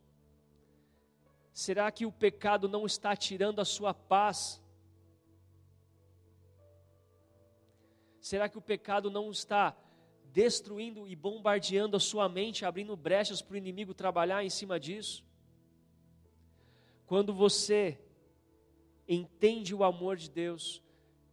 Será 1.51 1.91
que 1.91 2.05
o 2.05 2.11
pecado 2.11 2.69
não 2.69 2.85
está 2.85 3.15
tirando 3.15 3.59
a 3.59 3.65
sua 3.65 3.91
paz? 3.91 4.62
Será 8.23 8.47
que 8.47 8.57
o 8.57 8.61
pecado 8.61 9.11
não 9.11 9.29
está 9.29 9.77
destruindo 10.31 11.05
e 11.05 11.13
bombardeando 11.13 11.97
a 11.97 11.99
sua 11.99 12.29
mente, 12.29 12.63
abrindo 12.63 12.95
brechas 12.95 13.41
para 13.41 13.55
o 13.55 13.57
inimigo 13.57 13.93
trabalhar 13.93 14.45
em 14.45 14.49
cima 14.49 14.79
disso? 14.79 15.25
Quando 17.05 17.33
você 17.33 17.99
entende 19.05 19.75
o 19.75 19.83
amor 19.83 20.15
de 20.15 20.29
Deus, 20.29 20.81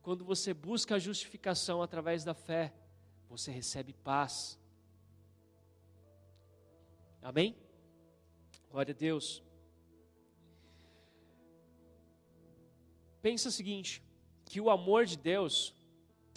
quando 0.03 0.24
você 0.24 0.53
busca 0.53 0.96
a 0.96 0.98
justificação 0.98 1.81
através 1.81 2.24
da 2.24 2.35
fé, 2.35 2.74
você 3.29 3.53
recebe 3.53 3.92
paz. 3.92 4.59
Amém? 7.22 7.57
Glória 8.68 8.92
a 8.92 8.98
Deus. 8.98 9.44
Pensa 13.22 13.48
o 13.48 13.53
seguinte, 13.53 14.03
que 14.44 14.61
o 14.61 14.68
amor 14.68 15.07
de 15.07 15.16
Deus, 15.16 15.72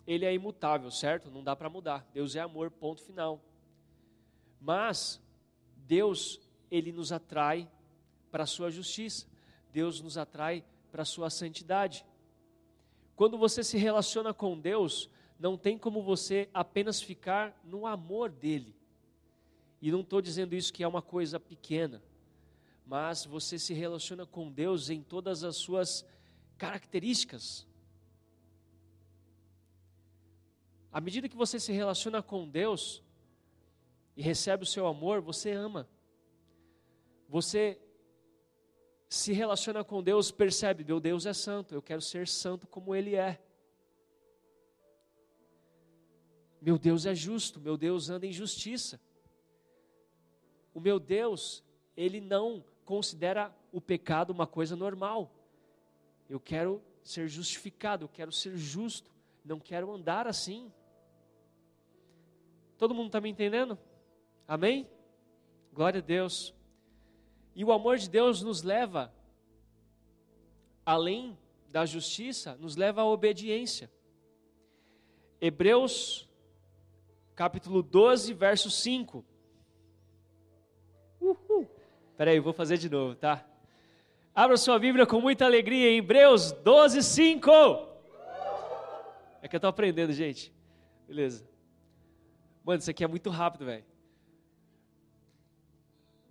ele 0.05 0.25
é 0.25 0.33
imutável, 0.33 0.91
certo? 0.91 1.31
Não 1.31 1.43
dá 1.43 1.55
para 1.55 1.69
mudar. 1.69 2.07
Deus 2.13 2.35
é 2.35 2.39
amor, 2.39 2.69
ponto 2.71 3.01
final. 3.01 3.41
Mas 4.59 5.21
Deus, 5.75 6.39
ele 6.69 6.91
nos 6.91 7.11
atrai 7.11 7.69
para 8.31 8.43
a 8.43 8.47
sua 8.47 8.69
justiça. 8.69 9.27
Deus 9.71 10.01
nos 10.01 10.17
atrai 10.17 10.63
para 10.91 11.01
a 11.03 11.05
sua 11.05 11.29
santidade. 11.29 12.05
Quando 13.15 13.37
você 13.37 13.63
se 13.63 13.77
relaciona 13.77 14.33
com 14.33 14.59
Deus, 14.59 15.09
não 15.39 15.57
tem 15.57 15.77
como 15.77 16.01
você 16.01 16.49
apenas 16.53 17.01
ficar 17.01 17.59
no 17.63 17.85
amor 17.85 18.29
dele. 18.29 18.75
E 19.81 19.91
não 19.91 20.01
estou 20.01 20.21
dizendo 20.21 20.55
isso 20.55 20.71
que 20.71 20.83
é 20.83 20.87
uma 20.87 21.01
coisa 21.01 21.39
pequena, 21.39 22.01
mas 22.85 23.25
você 23.25 23.59
se 23.59 23.73
relaciona 23.73 24.25
com 24.25 24.51
Deus 24.51 24.89
em 24.89 25.01
todas 25.01 25.43
as 25.43 25.57
suas 25.57 26.05
características. 26.57 27.67
À 30.93 31.01
medida 31.01 31.27
que 31.27 31.35
você 31.35 31.59
se 31.59 31.71
relaciona 31.71 32.21
com 32.21 32.47
Deus 32.47 33.01
e 34.15 34.21
recebe 34.21 34.61
o 34.61 34.67
seu 34.67 34.85
amor, 34.85 35.21
você 35.21 35.51
ama. 35.51 35.89
Você 37.27 37.81
se 39.09 39.33
relaciona 39.33 39.83
com 39.83 40.03
Deus, 40.03 40.29
percebe, 40.29 40.83
meu 40.83 40.99
Deus 40.99 41.25
é 41.25 41.33
santo, 41.33 41.73
eu 41.73 41.81
quero 41.81 41.99
ser 41.99 42.27
santo 42.27 42.67
como 42.67 42.93
Ele 42.93 43.15
é. 43.15 43.41
Meu 46.61 46.77
Deus 46.77 47.07
é 47.07 47.15
justo, 47.15 47.59
meu 47.59 47.75
Deus 47.75 48.11
anda 48.11 48.27
em 48.27 48.31
justiça. 48.31 49.01
O 50.75 50.79
meu 50.79 50.99
Deus, 50.99 51.63
Ele 51.97 52.21
não 52.21 52.63
considera 52.85 53.51
o 53.71 53.81
pecado 53.81 54.29
uma 54.29 54.45
coisa 54.45 54.75
normal. 54.75 55.33
Eu 56.29 56.39
quero 56.39 56.83
ser 57.03 57.27
justificado, 57.27 58.05
eu 58.05 58.09
quero 58.09 58.31
ser 58.31 58.55
justo, 58.55 59.11
não 59.43 59.59
quero 59.59 59.91
andar 59.91 60.27
assim. 60.27 60.71
Todo 62.77 62.93
mundo 62.93 63.07
está 63.07 63.21
me 63.21 63.29
entendendo? 63.29 63.77
Amém? 64.47 64.87
Glória 65.71 65.99
a 65.99 66.03
Deus. 66.03 66.53
E 67.55 67.63
o 67.63 67.71
amor 67.71 67.97
de 67.97 68.09
Deus 68.09 68.41
nos 68.41 68.63
leva, 68.63 69.13
além 70.85 71.37
da 71.69 71.85
justiça, 71.85 72.55
nos 72.59 72.75
leva 72.75 73.01
à 73.01 73.05
obediência. 73.05 73.91
Hebreus, 75.39 76.29
capítulo 77.35 77.83
12, 77.83 78.33
verso 78.33 78.69
5. 78.71 79.25
Uhul. 81.19 81.67
Peraí, 82.17 82.37
eu 82.37 82.43
vou 82.43 82.53
fazer 82.53 82.77
de 82.77 82.89
novo, 82.89 83.15
tá? 83.15 83.45
Abra 84.35 84.57
sua 84.57 84.79
Bíblia 84.79 85.05
com 85.05 85.21
muita 85.21 85.45
alegria 85.45 85.91
em 85.91 85.97
Hebreus 85.97 86.51
12, 86.51 87.03
5. 87.03 87.51
É 89.41 89.47
que 89.47 89.55
eu 89.55 89.57
estou 89.57 89.69
aprendendo, 89.69 90.11
gente. 90.11 90.53
Beleza. 91.07 91.52
Mano, 92.63 92.79
isso 92.79 92.89
aqui 92.89 93.03
é 93.03 93.07
muito 93.07 93.29
rápido, 93.29 93.65
velho. 93.65 93.83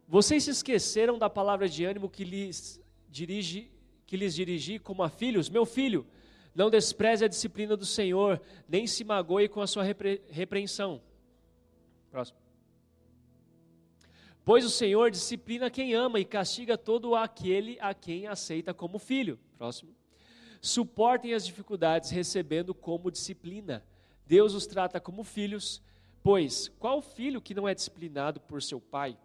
Vocês 0.09 0.45
se 0.45 0.51
esqueceram 0.51 1.19
da 1.19 1.29
palavra 1.29 1.69
de 1.69 1.85
ânimo 1.85 2.09
que 2.09 2.25
lhes 2.25 2.81
dirige, 3.09 3.71
que 4.07 4.17
lhes 4.17 4.35
dirigi 4.35 4.79
como 4.79 5.03
a 5.03 5.09
filhos? 5.09 5.49
Meu 5.49 5.65
filho, 5.65 6.07
não 6.55 6.71
despreze 6.71 7.25
a 7.25 7.29
disciplina 7.29 7.77
do 7.77 7.87
Senhor, 7.87 8.41
nem 8.69 8.87
se 8.87 9.05
magoe 9.05 9.49
com 9.49 9.61
a 9.61 9.67
sua 9.67 9.83
repre, 9.83 10.23
repreensão. 10.29 11.03
Próximo. 12.11 12.39
Pois 14.45 14.65
o 14.65 14.71
Senhor 14.71 15.11
disciplina 15.11 15.71
quem 15.71 15.95
ama 15.95 16.19
e 16.19 16.25
castiga 16.25 16.77
todo 16.77 17.15
aquele 17.15 17.79
a 17.81 17.95
quem 17.95 18.27
aceita 18.27 18.75
como 18.75 18.99
filho. 18.99 19.39
Próximo. 19.57 19.95
Suportem 20.61 21.33
as 21.33 21.47
dificuldades 21.47 22.11
recebendo 22.11 22.75
como 22.75 23.11
disciplina. 23.11 23.85
Deus 24.27 24.53
os 24.55 24.67
trata 24.67 25.01
como 25.01 25.25
filhos 25.25 25.81
Pois, 26.23 26.69
qual 26.79 27.03
filho 27.03 27.41
que 27.41 27.55
não 27.55 27.69
é 27.69 27.75
disciplinado 27.75 28.41
por 28.41 28.63
seu 28.63 28.81
pai? 28.81 29.19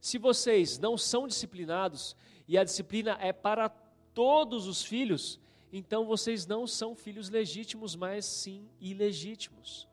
Se 0.00 0.18
vocês 0.18 0.78
não 0.78 0.98
são 0.98 1.26
disciplinados 1.26 2.16
e 2.46 2.58
a 2.58 2.64
disciplina 2.64 3.16
é 3.20 3.32
para 3.32 3.68
todos 4.12 4.66
os 4.66 4.82
filhos, 4.82 5.40
então 5.72 6.04
vocês 6.04 6.46
não 6.46 6.66
são 6.66 6.94
filhos 6.94 7.30
legítimos, 7.30 7.96
mas 7.96 8.24
sim 8.24 8.68
ilegítimos. 8.80 9.88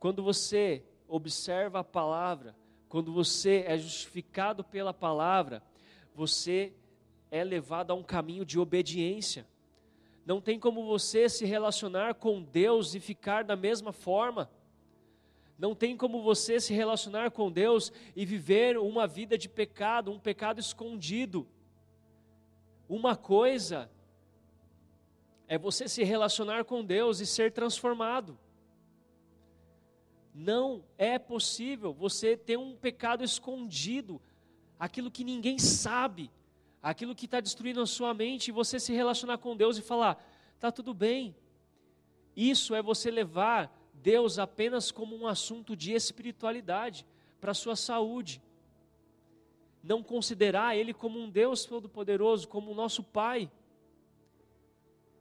Quando 0.00 0.22
você 0.22 0.82
observa 1.06 1.80
a 1.80 1.84
palavra, 1.84 2.56
quando 2.88 3.12
você 3.12 3.64
é 3.66 3.78
justificado 3.78 4.64
pela 4.64 4.92
palavra, 4.92 5.62
você 6.14 6.72
é 7.30 7.44
levado 7.44 7.90
a 7.90 7.94
um 7.94 8.02
caminho 8.02 8.44
de 8.44 8.58
obediência. 8.58 9.46
Não 10.24 10.40
tem 10.40 10.58
como 10.58 10.84
você 10.84 11.28
se 11.28 11.44
relacionar 11.44 12.14
com 12.14 12.42
Deus 12.42 12.94
e 12.94 13.00
ficar 13.00 13.44
da 13.44 13.56
mesma 13.56 13.92
forma. 13.92 14.50
Não 15.58 15.74
tem 15.74 15.96
como 15.96 16.22
você 16.22 16.58
se 16.58 16.72
relacionar 16.72 17.30
com 17.30 17.50
Deus 17.50 17.92
e 18.16 18.24
viver 18.24 18.78
uma 18.78 19.06
vida 19.06 19.36
de 19.36 19.48
pecado, 19.48 20.10
um 20.10 20.18
pecado 20.18 20.58
escondido. 20.58 21.46
Uma 22.88 23.14
coisa 23.14 23.90
é 25.46 25.58
você 25.58 25.88
se 25.88 26.02
relacionar 26.02 26.64
com 26.64 26.84
Deus 26.84 27.20
e 27.20 27.26
ser 27.26 27.52
transformado. 27.52 28.38
Não 30.34 30.84
é 30.96 31.18
possível 31.18 31.92
você 31.92 32.36
ter 32.36 32.56
um 32.56 32.76
pecado 32.76 33.24
escondido, 33.24 34.20
aquilo 34.78 35.10
que 35.10 35.24
ninguém 35.24 35.58
sabe, 35.58 36.30
aquilo 36.82 37.14
que 37.14 37.26
está 37.26 37.40
destruindo 37.40 37.80
a 37.80 37.86
sua 37.86 38.14
mente, 38.14 38.48
e 38.48 38.52
você 38.52 38.80
se 38.80 38.92
relacionar 38.92 39.38
com 39.38 39.56
Deus 39.56 39.76
e 39.78 39.82
falar: 39.82 40.22
está 40.54 40.70
tudo 40.70 40.94
bem. 40.94 41.34
Isso 42.36 42.74
é 42.74 42.82
você 42.82 43.10
levar 43.10 43.76
Deus 43.94 44.38
apenas 44.38 44.90
como 44.90 45.16
um 45.16 45.26
assunto 45.26 45.76
de 45.76 45.92
espiritualidade 45.92 47.06
para 47.40 47.50
a 47.50 47.54
sua 47.54 47.76
saúde. 47.76 48.42
Não 49.82 50.02
considerar 50.02 50.76
Ele 50.76 50.92
como 50.92 51.18
um 51.18 51.30
Deus 51.30 51.64
todo-poderoso, 51.64 52.48
como 52.48 52.70
o 52.70 52.74
nosso 52.74 53.02
Pai. 53.02 53.50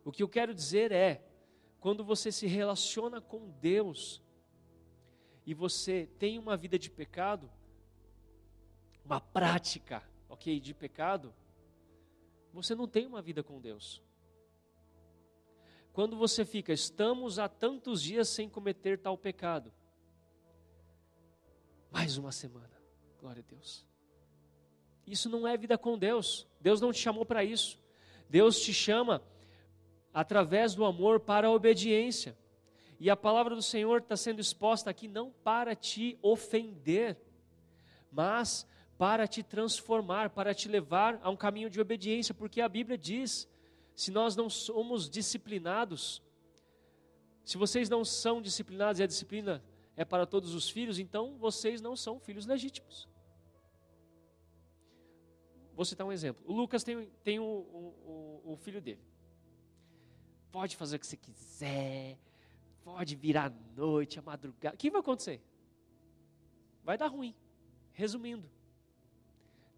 O 0.04 0.12
que 0.12 0.24
eu 0.24 0.30
quero 0.30 0.54
dizer 0.54 0.92
é, 0.92 1.22
quando 1.80 2.04
você 2.04 2.32
se 2.32 2.48
relaciona 2.48 3.22
com 3.22 3.50
Deus 3.62 4.22
e 5.46 5.54
você 5.54 6.10
tem 6.20 6.38
uma 6.38 6.56
vida 6.56 6.78
de 6.78 6.90
pecado, 6.90 7.50
uma 9.04 9.20
prática, 9.20 10.04
ok, 10.30 10.60
de 10.60 10.74
pecado, 10.74 11.34
você 12.54 12.76
não 12.76 12.88
tem 12.88 13.06
uma 13.06 13.22
vida 13.22 13.44
com 13.44 13.60
Deus. 13.60 14.02
Quando 15.94 16.16
você 16.16 16.46
fica, 16.46 16.72
estamos 16.72 17.40
há 17.40 17.50
tantos 17.50 18.02
dias 18.02 18.30
sem 18.30 18.50
cometer 18.50 19.00
tal 19.00 19.18
pecado. 19.18 19.74
Mais 21.92 22.18
uma 22.18 22.32
semana, 22.32 22.72
glória 23.20 23.44
a 23.46 23.50
Deus. 23.50 23.86
Isso 25.06 25.28
não 25.28 25.48
é 25.48 25.58
vida 25.58 25.78
com 25.78 25.98
Deus. 25.98 26.48
Deus 26.62 26.80
não 26.80 26.92
te 26.92 27.00
chamou 27.00 27.26
para 27.26 27.44
isso. 27.44 27.80
Deus 28.30 28.60
te 28.60 28.74
chama 28.74 29.24
através 30.14 30.76
do 30.76 30.86
amor 30.86 31.20
para 31.20 31.48
a 31.48 31.52
obediência. 31.52 32.38
E 33.00 33.10
a 33.10 33.18
palavra 33.18 33.56
do 33.56 33.62
Senhor 33.62 34.02
está 34.02 34.16
sendo 34.16 34.40
exposta 34.40 34.90
aqui 34.90 35.08
não 35.08 35.32
para 35.32 35.76
te 35.76 36.20
ofender, 36.22 37.18
mas 38.12 38.68
para 39.00 39.26
te 39.26 39.42
transformar, 39.42 40.30
para 40.30 40.54
te 40.54 40.68
levar 40.68 41.18
a 41.24 41.30
um 41.30 41.38
caminho 41.38 41.70
de 41.70 41.80
obediência, 41.80 42.34
porque 42.36 42.60
a 42.60 42.68
Bíblia 42.68 42.98
diz: 42.98 43.48
se 43.96 44.12
nós 44.12 44.36
não 44.36 44.50
somos 44.50 45.10
disciplinados, 45.10 46.22
se 47.46 47.58
vocês 47.58 47.88
não 47.88 48.04
são 48.04 48.42
disciplinados 48.42 49.00
e 49.00 49.04
a 49.04 49.08
disciplina 49.08 49.64
é 49.96 50.04
para 50.04 50.26
todos 50.26 50.54
os 50.54 50.70
filhos, 50.70 51.00
então 51.00 51.38
vocês 51.38 51.80
não 51.80 51.96
são 51.96 52.20
filhos 52.20 52.46
legítimos. 52.46 53.08
Vou 55.74 55.86
citar 55.86 56.06
um 56.06 56.12
exemplo. 56.12 56.44
O 56.46 56.52
Lucas 56.52 56.84
tem, 56.84 57.10
tem 57.24 57.40
o, 57.40 57.46
o, 57.46 58.42
o, 58.52 58.58
filho 58.58 58.82
dele. 58.82 59.02
Pode 60.52 60.76
fazer 60.76 60.98
o 60.98 61.00
que 61.00 61.08
você 61.08 61.16
quiser, 61.16 62.20
pode 62.84 63.16
virar 63.16 63.46
à 63.46 63.80
noite, 63.80 64.20
à 64.20 64.22
madrugada. 64.22 64.76
O 64.76 64.78
que 64.78 64.92
vai 64.92 65.00
acontecer? 65.00 65.42
Vai 66.84 66.98
dar 66.98 67.08
ruim. 67.08 67.34
Resumindo, 67.94 68.50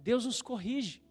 Deus 0.01 0.25
nos 0.25 0.41
corrige. 0.41 1.01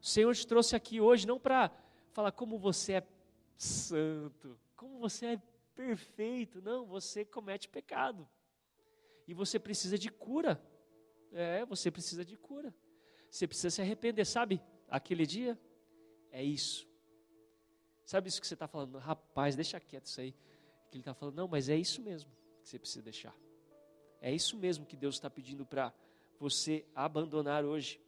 O 0.00 0.06
Senhor 0.06 0.34
te 0.34 0.46
trouxe 0.46 0.74
aqui 0.74 1.00
hoje 1.00 1.26
não 1.26 1.38
para 1.38 1.70
falar 2.12 2.32
como 2.32 2.58
você 2.58 2.94
é 2.94 3.06
santo, 3.56 4.58
como 4.74 4.98
você 4.98 5.26
é 5.26 5.42
perfeito. 5.74 6.62
Não, 6.62 6.86
você 6.86 7.24
comete 7.24 7.68
pecado. 7.68 8.28
E 9.28 9.34
você 9.34 9.58
precisa 9.58 9.98
de 9.98 10.10
cura. 10.10 10.60
É, 11.32 11.64
você 11.66 11.90
precisa 11.90 12.24
de 12.24 12.36
cura. 12.36 12.74
Você 13.30 13.46
precisa 13.46 13.70
se 13.70 13.82
arrepender, 13.82 14.24
sabe? 14.24 14.60
Aquele 14.88 15.26
dia 15.26 15.58
é 16.32 16.42
isso. 16.42 16.88
Sabe 18.04 18.28
isso 18.28 18.40
que 18.40 18.46
você 18.46 18.54
está 18.54 18.66
falando? 18.66 18.98
Rapaz, 18.98 19.54
deixa 19.54 19.78
quieto 19.78 20.06
isso 20.06 20.20
aí. 20.20 20.32
Que 20.90 20.96
ele 20.96 21.02
está 21.02 21.14
falando, 21.14 21.36
não, 21.36 21.46
mas 21.46 21.68
é 21.68 21.76
isso 21.76 22.02
mesmo 22.02 22.30
que 22.62 22.68
você 22.68 22.78
precisa 22.78 23.02
deixar. 23.02 23.36
É 24.20 24.34
isso 24.34 24.56
mesmo 24.56 24.84
que 24.84 24.96
Deus 24.96 25.14
está 25.14 25.30
pedindo 25.30 25.64
para 25.64 25.94
você 26.40 26.86
abandonar 26.94 27.66
hoje. 27.66 28.00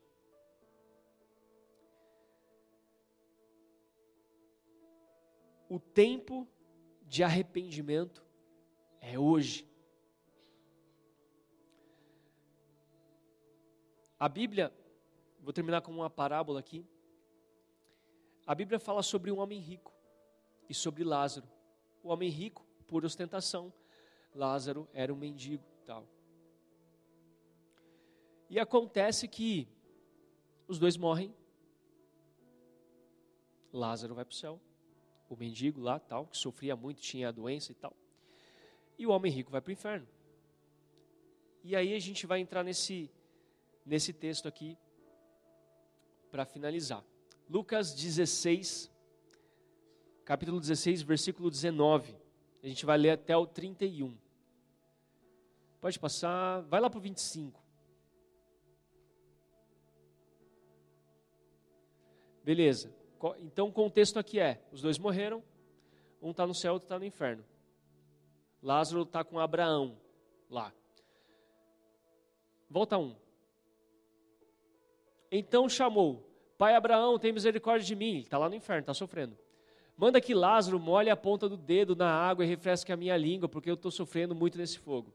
O 5.69 5.79
tempo 5.79 6.49
de 7.03 7.23
arrependimento 7.23 8.25
é 9.01 9.19
hoje. 9.19 9.69
A 14.19 14.29
Bíblia, 14.29 14.73
vou 15.41 15.53
terminar 15.53 15.83
com 15.83 15.93
uma 15.93 16.09
parábola 16.09 16.61
aqui. 16.61 16.87
A 18.47 18.55
Bíblia 18.55 18.79
fala 18.79 19.03
sobre 19.03 19.31
um 19.31 19.41
homem 19.41 19.59
rico 19.59 19.93
e 20.69 20.75
sobre 20.75 21.05
Lázaro. 21.05 21.47
O 22.03 22.09
homem 22.09 22.31
rico, 22.31 22.67
por 22.87 23.05
ostentação, 23.05 23.73
Lázaro 24.35 24.89
era 24.95 25.13
um 25.13 25.17
mendigo, 25.17 25.65
tal. 25.85 26.07
E 28.53 28.61
acontece 28.61 29.27
que 29.27 29.67
os 30.69 30.79
dois 30.79 30.95
morrem. 30.99 31.35
Lázaro 33.73 34.15
vai 34.15 34.27
para 34.27 34.33
o 34.33 34.37
céu 34.37 34.61
o 35.27 35.35
mendigo 35.35 35.81
lá, 35.81 35.99
tal, 35.99 36.27
que 36.27 36.37
sofria 36.37 36.77
muito, 36.77 37.01
tinha 37.01 37.31
a 37.31 37.33
doença 37.33 37.73
e 37.73 37.75
tal. 37.75 37.97
E 38.99 39.07
o 39.07 39.11
homem 39.11 39.33
rico 39.33 39.51
vai 39.51 39.63
para 39.63 39.71
o 39.71 39.73
inferno. 39.73 40.07
E 41.65 41.75
aí 41.75 41.95
a 41.95 41.99
gente 41.99 42.27
vai 42.27 42.41
entrar 42.41 42.63
nesse, 42.63 43.11
nesse 43.87 44.13
texto 44.13 44.47
aqui 44.47 44.77
para 46.31 46.45
finalizar. 46.45 47.03
Lucas 47.49 47.95
16, 47.95 48.91
capítulo 50.27 50.61
16, 50.61 51.01
versículo 51.01 51.51
19. 51.51 52.15
A 52.63 52.69
gente 52.69 52.85
vai 52.85 52.99
ler 52.99 53.13
até 53.13 53.35
o 53.35 53.47
31. 53.47 54.15
Pode 55.81 55.99
passar, 55.99 56.61
vai 56.65 56.79
lá 56.79 56.91
para 56.91 56.99
o 56.99 57.01
25. 57.01 57.62
Beleza. 62.45 62.93
Então 63.41 63.69
o 63.69 63.73
contexto 63.73 64.19
aqui 64.19 64.41
é: 64.41 64.61
os 64.73 64.83
dois 64.83 64.99
morreram, 64.99 65.43
um 66.21 66.31
está 66.31 66.47
no 66.47 66.55
céu, 66.55 66.75
outro 66.75 66.87
está 66.87 66.99
no 66.99 67.05
inferno. 67.05 67.45
Lázaro 68.63 69.03
está 69.03 69.25
com 69.25 69.39
Abraão 69.39 69.99
lá. 70.49 70.73
Volta 72.69 72.97
um. 72.99 73.15
Então 75.31 75.69
chamou: 75.69 76.29
Pai 76.57 76.75
Abraão, 76.75 77.19
tem 77.19 77.33
misericórdia 77.33 77.87
de 77.87 77.97
mim. 77.97 78.11
Ele 78.11 78.21
está 78.21 78.39
lá 78.39 78.49
no 78.49 78.55
inferno, 78.55 78.81
está 78.81 78.95
sofrendo. 78.95 79.37
Manda 79.97 80.21
que 80.21 80.35
Lázaro 80.35 80.79
molhe 80.81 81.11
a 81.11 81.17
ponta 81.17 81.49
do 81.49 81.57
dedo 81.57 81.95
na 81.95 82.11
água 82.11 82.45
e 82.45 82.49
refresque 82.49 82.93
a 82.93 82.97
minha 82.97 83.17
língua, 83.17 83.49
porque 83.49 83.71
eu 83.71 83.75
estou 83.75 83.91
sofrendo 83.91 84.35
muito 84.35 84.59
nesse 84.59 84.79
fogo. 84.79 85.13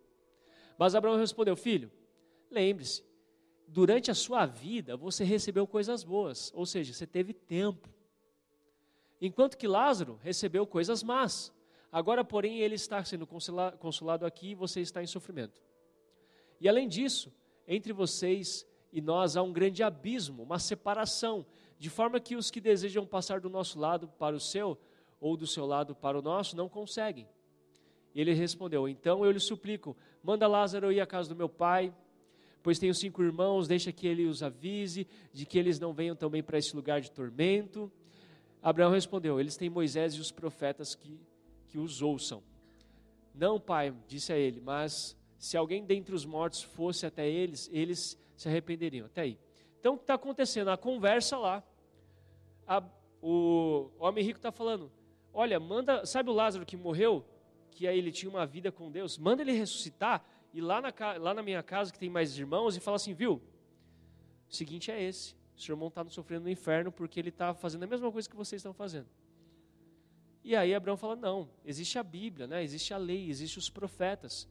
Mas 0.77 0.93
Abraão 0.93 1.17
respondeu: 1.17 1.55
Filho, 1.55 1.91
lembre-se, 2.51 3.03
durante 3.67 4.09
a 4.09 4.15
sua 4.15 4.45
vida 4.45 4.95
você 4.95 5.23
recebeu 5.23 5.67
coisas 5.67 6.03
boas, 6.03 6.51
ou 6.55 6.65
seja, 6.65 6.93
você 6.93 7.05
teve 7.05 7.33
tempo. 7.33 7.89
Enquanto 9.21 9.57
que 9.57 9.67
Lázaro 9.67 10.19
recebeu 10.23 10.65
coisas 10.65 11.03
más. 11.03 11.53
Agora, 11.91 12.23
porém, 12.23 12.59
ele 12.59 12.75
está 12.75 13.03
sendo 13.03 13.27
consolado 13.79 14.25
aqui 14.25 14.49
e 14.49 14.55
você 14.55 14.81
está 14.81 15.01
em 15.01 15.07
sofrimento. 15.07 15.61
E 16.59 16.67
além 16.67 16.87
disso, 16.87 17.33
entre 17.67 17.93
vocês 17.93 18.65
e 18.91 19.01
nós 19.01 19.35
há 19.35 19.41
um 19.41 19.53
grande 19.53 19.83
abismo, 19.83 20.43
uma 20.43 20.59
separação, 20.59 21.45
de 21.77 21.89
forma 21.89 22.19
que 22.19 22.35
os 22.35 22.51
que 22.51 22.61
desejam 22.61 23.05
passar 23.05 23.39
do 23.39 23.49
nosso 23.49 23.79
lado 23.79 24.07
para 24.07 24.35
o 24.35 24.39
seu, 24.39 24.77
ou 25.19 25.35
do 25.35 25.47
seu 25.47 25.65
lado 25.65 25.95
para 25.95 26.17
o 26.17 26.21
nosso, 26.21 26.55
não 26.55 26.69
conseguem. 26.69 27.27
Ele 28.13 28.33
respondeu: 28.33 28.87
Então 28.87 29.25
eu 29.25 29.31
lhe 29.31 29.39
suplico, 29.39 29.95
manda 30.23 30.47
Lázaro 30.47 30.91
ir 30.91 30.99
à 30.99 31.05
casa 31.05 31.29
do 31.29 31.35
meu 31.35 31.49
pai, 31.49 31.93
pois 32.61 32.79
tenho 32.79 32.93
cinco 32.93 33.23
irmãos, 33.23 33.67
deixa 33.67 33.91
que 33.91 34.07
ele 34.07 34.25
os 34.25 34.43
avise 34.43 35.07
de 35.31 35.45
que 35.45 35.57
eles 35.57 35.79
não 35.79 35.93
venham 35.93 36.15
também 36.15 36.43
para 36.43 36.57
esse 36.57 36.75
lugar 36.75 37.01
de 37.01 37.11
tormento. 37.11 37.91
Abraão 38.61 38.91
respondeu: 38.91 39.39
Eles 39.39 39.55
têm 39.55 39.69
Moisés 39.69 40.13
e 40.15 40.19
os 40.19 40.31
profetas 40.31 40.95
que, 40.95 41.19
que 41.67 41.77
os 41.77 42.01
ouçam. 42.01 42.43
Não, 43.33 43.59
pai, 43.59 43.93
disse 44.07 44.33
a 44.33 44.37
ele, 44.37 44.59
mas 44.59 45.15
se 45.37 45.55
alguém 45.55 45.85
dentre 45.85 46.13
os 46.13 46.25
mortos 46.25 46.63
fosse 46.63 47.05
até 47.05 47.29
eles, 47.29 47.69
eles 47.71 48.19
se 48.35 48.47
arrependeriam. 48.49 49.05
Até 49.05 49.21
aí. 49.21 49.39
Então, 49.79 49.93
o 49.93 49.97
que 49.97 50.03
está 50.03 50.15
acontecendo? 50.15 50.69
A 50.69 50.77
conversa 50.77 51.37
lá. 51.37 51.63
A, 52.67 52.83
o, 53.21 53.89
homem 53.99 54.23
rico 54.23 54.39
está 54.39 54.51
falando: 54.51 54.91
Olha, 55.33 55.59
manda, 55.59 56.05
sabe 56.05 56.29
o 56.29 56.33
Lázaro 56.33 56.65
que 56.65 56.75
morreu? 56.75 57.23
Que 57.71 57.87
aí 57.87 57.97
ele 57.97 58.11
tinha 58.11 58.29
uma 58.29 58.45
vida 58.45 58.71
com 58.71 58.91
Deus? 58.91 59.17
Manda 59.17 59.43
ele 59.43 59.51
ressuscitar 59.51 60.25
e 60.57 60.61
lá 60.61 60.81
na, 60.81 60.93
lá 61.19 61.33
na 61.33 61.43
minha 61.43 61.63
casa, 61.63 61.91
que 61.91 61.99
tem 61.99 62.09
mais 62.09 62.37
irmãos, 62.37 62.75
e 62.75 62.79
fala 62.79 62.95
assim: 62.95 63.13
Viu? 63.13 63.41
O 64.49 64.55
seguinte 64.55 64.91
é 64.91 65.01
esse 65.01 65.37
o 65.57 65.61
seu 65.61 65.73
irmão 65.73 65.87
está 65.87 66.05
sofrendo 66.05 66.43
no 66.43 66.51
inferno 66.51 66.91
porque 66.91 67.19
ele 67.19 67.29
está 67.29 67.53
fazendo 67.53 67.83
a 67.83 67.87
mesma 67.87 68.11
coisa 68.11 68.29
que 68.29 68.35
vocês 68.35 68.59
estão 68.59 68.73
fazendo. 68.73 69.07
E 70.43 70.55
aí 70.55 70.73
Abraão 70.73 70.95
fala: 70.95 71.15
não, 71.15 71.49
existe 71.65 71.97
a 71.97 72.03
Bíblia, 72.03 72.45
né? 72.45 72.63
existe 72.63 72.93
a 72.93 72.97
lei, 72.97 73.27
existem 73.27 73.57
os 73.59 73.69
profetas. 73.69 74.47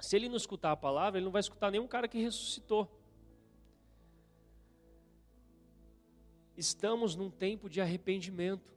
Se 0.00 0.16
ele 0.16 0.28
não 0.28 0.36
escutar 0.36 0.72
a 0.72 0.76
palavra, 0.76 1.18
ele 1.18 1.24
não 1.26 1.32
vai 1.32 1.40
escutar 1.40 1.70
nenhum 1.70 1.86
cara 1.86 2.08
que 2.08 2.18
ressuscitou. 2.18 2.90
Estamos 6.56 7.14
num 7.14 7.30
tempo 7.30 7.68
de 7.68 7.82
arrependimento. 7.82 8.74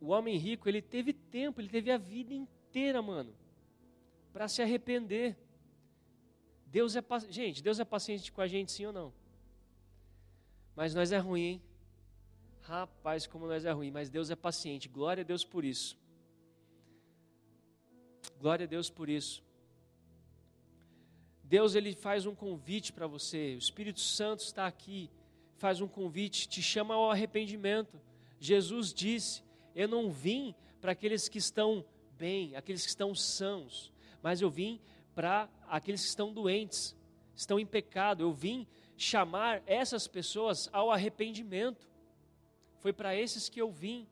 O 0.00 0.08
homem 0.08 0.38
rico, 0.38 0.68
ele 0.68 0.80
teve 0.80 1.12
tempo, 1.12 1.60
ele 1.60 1.68
teve 1.68 1.90
a 1.90 1.98
vida 1.98 2.32
inteira, 2.32 3.02
mano, 3.02 3.34
para 4.38 4.46
se 4.46 4.62
arrepender. 4.62 5.36
Deus 6.64 6.94
é, 6.94 7.02
gente, 7.28 7.60
Deus 7.60 7.80
é 7.80 7.84
paciente 7.84 8.30
com 8.30 8.40
a 8.40 8.46
gente, 8.46 8.70
sim 8.70 8.86
ou 8.86 8.92
não? 8.92 9.12
Mas 10.76 10.94
nós 10.94 11.10
é 11.10 11.18
ruim, 11.18 11.40
hein? 11.42 11.62
Rapaz, 12.60 13.26
como 13.26 13.48
nós 13.48 13.64
é 13.64 13.72
ruim, 13.72 13.90
mas 13.90 14.08
Deus 14.08 14.30
é 14.30 14.36
paciente. 14.36 14.88
Glória 14.88 15.22
a 15.22 15.24
Deus 15.24 15.44
por 15.44 15.64
isso. 15.64 15.98
Glória 18.38 18.62
a 18.62 18.68
Deus 18.68 18.88
por 18.88 19.08
isso. 19.08 19.42
Deus 21.42 21.74
ele 21.74 21.92
faz 21.92 22.24
um 22.24 22.34
convite 22.36 22.92
para 22.92 23.08
você. 23.08 23.56
O 23.56 23.58
Espírito 23.58 23.98
Santo 23.98 24.44
está 24.44 24.68
aqui, 24.68 25.10
faz 25.56 25.80
um 25.80 25.88
convite, 25.88 26.46
te 26.46 26.62
chama 26.62 26.94
ao 26.94 27.10
arrependimento. 27.10 28.00
Jesus 28.38 28.94
disse: 28.94 29.42
Eu 29.74 29.88
não 29.88 30.12
vim 30.12 30.54
para 30.80 30.92
aqueles 30.92 31.28
que 31.28 31.38
estão 31.38 31.84
bem, 32.16 32.54
aqueles 32.54 32.84
que 32.84 32.90
estão 32.90 33.12
sãos, 33.16 33.92
mas 34.22 34.40
eu 34.40 34.50
vim 34.50 34.80
para 35.14 35.48
aqueles 35.68 36.02
que 36.02 36.08
estão 36.08 36.32
doentes, 36.32 36.96
estão 37.34 37.58
em 37.58 37.66
pecado. 37.66 38.22
Eu 38.22 38.32
vim 38.32 38.66
chamar 38.96 39.62
essas 39.66 40.06
pessoas 40.06 40.68
ao 40.72 40.90
arrependimento. 40.90 41.88
Foi 42.78 42.92
para 42.92 43.14
esses 43.14 43.48
que 43.48 43.60
eu 43.60 43.70
vim. 43.70 44.06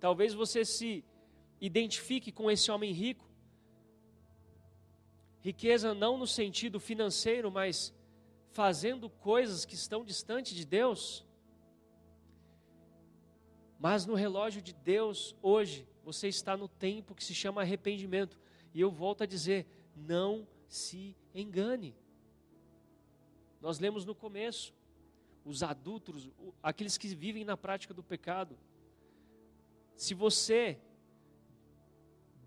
Talvez 0.00 0.34
você 0.34 0.64
se 0.64 1.04
identifique 1.60 2.30
com 2.30 2.50
esse 2.50 2.70
homem 2.70 2.92
rico. 2.92 3.24
Riqueza 5.40 5.94
não 5.94 6.16
no 6.16 6.26
sentido 6.26 6.80
financeiro, 6.80 7.50
mas 7.50 7.94
fazendo 8.50 9.10
coisas 9.10 9.64
que 9.64 9.74
estão 9.74 10.04
distante 10.04 10.54
de 10.54 10.64
Deus. 10.64 11.24
Mas 13.78 14.06
no 14.06 14.14
relógio 14.14 14.62
de 14.62 14.72
Deus, 14.72 15.36
hoje, 15.42 15.86
você 16.02 16.28
está 16.28 16.56
no 16.56 16.68
tempo 16.68 17.14
que 17.14 17.24
se 17.24 17.34
chama 17.34 17.60
arrependimento. 17.60 18.38
E 18.74 18.80
eu 18.80 18.90
volto 18.90 19.22
a 19.22 19.26
dizer: 19.26 19.66
não 19.96 20.46
se 20.68 21.16
engane. 21.32 21.94
Nós 23.60 23.78
lemos 23.78 24.04
no 24.04 24.14
começo, 24.14 24.74
os 25.44 25.62
adúlteros, 25.62 26.28
aqueles 26.62 26.98
que 26.98 27.08
vivem 27.14 27.44
na 27.44 27.56
prática 27.56 27.94
do 27.94 28.02
pecado. 28.02 28.58
Se 29.96 30.12
você 30.12 30.78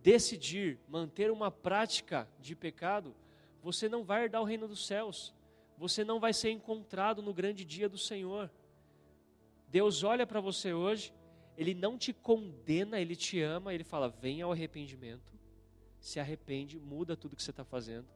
decidir 0.03 0.79
manter 0.87 1.31
uma 1.31 1.49
prática 1.49 2.29
de 2.39 2.55
pecado, 2.55 3.15
você 3.63 3.89
não 3.89 4.03
vai 4.03 4.23
herdar 4.23 4.41
o 4.41 4.45
reino 4.45 4.67
dos 4.67 4.85
céus. 4.85 5.33
Você 5.77 6.03
não 6.03 6.19
vai 6.19 6.33
ser 6.33 6.51
encontrado 6.51 7.21
no 7.21 7.33
grande 7.33 7.63
dia 7.63 7.87
do 7.87 7.97
Senhor. 7.97 8.51
Deus 9.69 10.03
olha 10.03 10.25
para 10.25 10.39
você 10.39 10.73
hoje, 10.73 11.13
Ele 11.57 11.73
não 11.73 11.97
te 11.97 12.13
condena, 12.13 12.99
Ele 12.99 13.15
te 13.15 13.41
ama, 13.41 13.73
Ele 13.73 13.83
fala: 13.83 14.09
venha 14.09 14.45
ao 14.45 14.51
arrependimento, 14.51 15.33
se 16.07 16.21
arrepende, 16.21 16.79
muda 16.79 17.17
tudo 17.17 17.35
que 17.35 17.43
você 17.43 17.51
está 17.51 17.65
fazendo, 17.65 18.07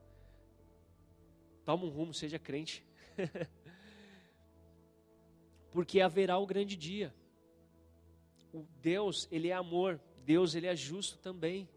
toma 1.66 1.84
um 1.84 1.90
rumo, 1.90 2.14
seja 2.14 2.40
crente. 2.40 2.86
Porque 5.72 6.00
haverá 6.00 6.38
o 6.38 6.48
grande 6.48 6.78
dia. 6.78 7.14
O 8.54 8.66
Deus, 8.82 9.28
Ele 9.30 9.50
é 9.50 9.54
amor, 9.54 10.00
Deus, 10.24 10.56
Ele 10.56 10.68
é 10.68 10.76
justo 10.76 11.18
também. 11.18 11.68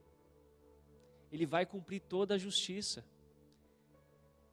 Ele 1.32 1.44
vai 1.44 1.66
cumprir 1.66 2.00
toda 2.00 2.36
a 2.36 2.38
justiça. 2.38 3.04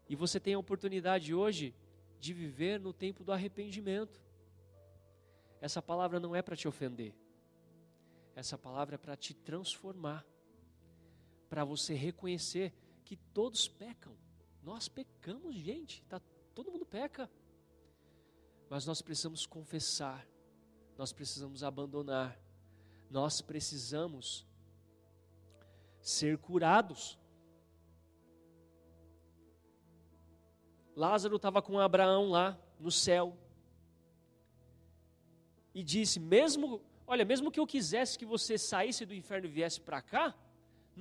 E 0.09 0.15
você 0.15 0.39
tem 0.39 0.55
a 0.55 0.59
oportunidade 0.59 1.31
hoje 1.31 1.75
de 2.19 2.33
viver 2.33 2.79
no 2.79 2.91
tempo 2.91 3.23
do 3.23 3.31
arrependimento. 3.31 4.19
Essa 5.61 5.79
palavra 5.79 6.19
não 6.19 6.35
é 6.35 6.41
para 6.41 6.55
te 6.55 6.67
ofender. 6.67 7.13
Essa 8.35 8.57
palavra 8.57 8.95
é 8.95 8.97
para 8.97 9.15
te 9.15 9.35
transformar. 9.35 10.25
Para 11.51 11.65
você 11.65 11.93
reconhecer 11.93 12.73
que 13.03 13.17
todos 13.17 13.67
pecam. 13.67 14.15
Nós 14.63 14.87
pecamos, 14.87 15.53
gente. 15.53 16.01
Tá, 16.03 16.21
todo 16.55 16.71
mundo 16.71 16.85
peca. 16.85 17.29
Mas 18.69 18.85
nós 18.85 19.01
precisamos 19.01 19.45
confessar. 19.45 20.25
Nós 20.97 21.11
precisamos 21.11 21.61
abandonar. 21.61 22.39
Nós 23.09 23.41
precisamos 23.41 24.47
ser 25.99 26.37
curados. 26.37 27.19
Lázaro 30.95 31.35
estava 31.35 31.61
com 31.61 31.77
Abraão 31.77 32.29
lá 32.29 32.57
no 32.79 32.89
céu 32.89 33.37
e 35.73 35.83
disse: 35.83 36.17
mesmo, 36.17 36.81
olha, 37.05 37.25
mesmo 37.25 37.51
que 37.51 37.59
eu 37.59 37.67
quisesse 37.67 38.17
que 38.17 38.25
você 38.25 38.57
saísse 38.57 39.05
do 39.05 39.13
inferno 39.13 39.47
e 39.47 39.51
viesse 39.51 39.81
para 39.81 40.01
cá, 40.01 40.33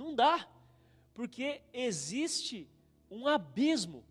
não 0.01 0.15
dá, 0.15 0.49
porque 1.13 1.61
existe 1.75 2.67
um 3.11 3.27
abismo. 3.27 4.03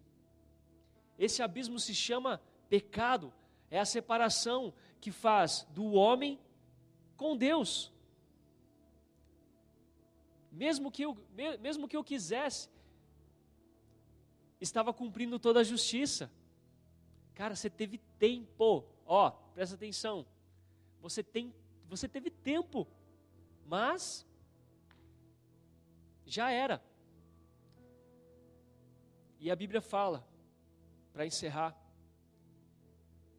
Esse 1.17 1.41
abismo 1.41 1.79
se 1.79 1.95
chama 1.95 2.39
pecado, 2.69 3.33
é 3.71 3.79
a 3.79 3.85
separação 3.85 4.71
que 5.01 5.11
faz 5.11 5.67
do 5.71 5.93
homem 5.93 6.39
com 7.17 7.35
Deus. 7.35 7.91
Mesmo 10.51 10.91
que 10.91 11.03
eu, 11.03 11.17
mesmo 11.59 11.87
que 11.87 11.97
eu 11.97 12.03
quisesse, 12.03 12.69
estava 14.61 14.93
cumprindo 14.93 15.39
toda 15.39 15.61
a 15.61 15.63
justiça. 15.63 16.31
Cara, 17.33 17.55
você 17.55 17.69
teve 17.69 17.97
tempo, 18.19 18.85
ó, 19.07 19.31
presta 19.55 19.73
atenção. 19.73 20.23
Você 21.01 21.23
tem, 21.23 21.51
você 21.87 22.07
teve 22.07 22.29
tempo, 22.29 22.87
mas 23.65 24.28
já 26.31 26.51
era. 26.51 26.81
E 29.39 29.49
a 29.49 29.55
Bíblia 29.55 29.81
fala, 29.81 30.27
para 31.11 31.25
encerrar, 31.25 31.75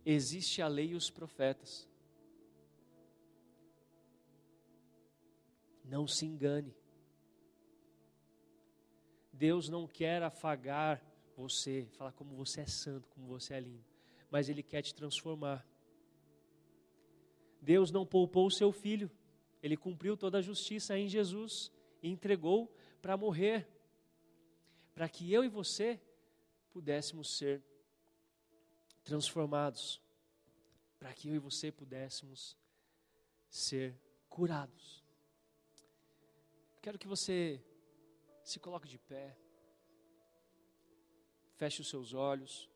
existe 0.05 0.61
a 0.63 0.69
lei 0.69 0.91
e 0.91 0.95
os 0.95 1.11
profetas. 1.11 1.89
Não 5.85 6.07
se 6.07 6.27
engane. 6.27 6.75
Deus 9.33 9.69
não 9.69 9.87
quer 9.87 10.23
afagar 10.23 11.03
você, 11.37 11.87
falar 11.93 12.13
como 12.13 12.35
você 12.35 12.63
é 12.63 12.67
santo, 12.67 13.09
como 13.09 13.27
você 13.27 13.55
é 13.55 13.61
lindo, 13.61 13.85
mas 14.31 14.49
Ele 14.49 14.63
quer 14.63 14.83
te 14.83 14.95
transformar. 14.95 15.67
Deus 17.61 17.91
não 17.91 18.07
poupou 18.07 18.47
o 18.47 18.51
seu 18.51 18.73
filho, 18.73 19.11
ele 19.63 19.77
cumpriu 19.77 20.17
toda 20.17 20.39
a 20.39 20.43
justiça 20.43 20.99
em 20.99 21.09
Jesus 21.09 21.71
e 22.03 22.09
entregou 22.09 22.73
para 23.01 23.17
morrer, 23.17 23.69
para 24.95 25.09
que 25.09 25.33
eu 25.33 25.43
e 25.43 25.49
você 25.49 26.01
pudéssemos 26.71 27.37
ser 27.37 27.63
transformados, 29.03 30.01
para 30.99 31.13
que 31.13 31.29
eu 31.29 31.35
e 31.35 31.39
você 31.39 31.73
pudéssemos 31.73 32.57
ser 33.49 33.99
curados. 34.29 35.05
Quero 36.81 36.99
que 36.99 37.09
você 37.09 37.63
se 38.45 38.59
coloque 38.61 38.89
de 38.89 38.99
pé, 38.99 39.37
feche 41.57 41.81
os 41.81 41.89
seus 41.89 42.15
olhos. 42.15 42.70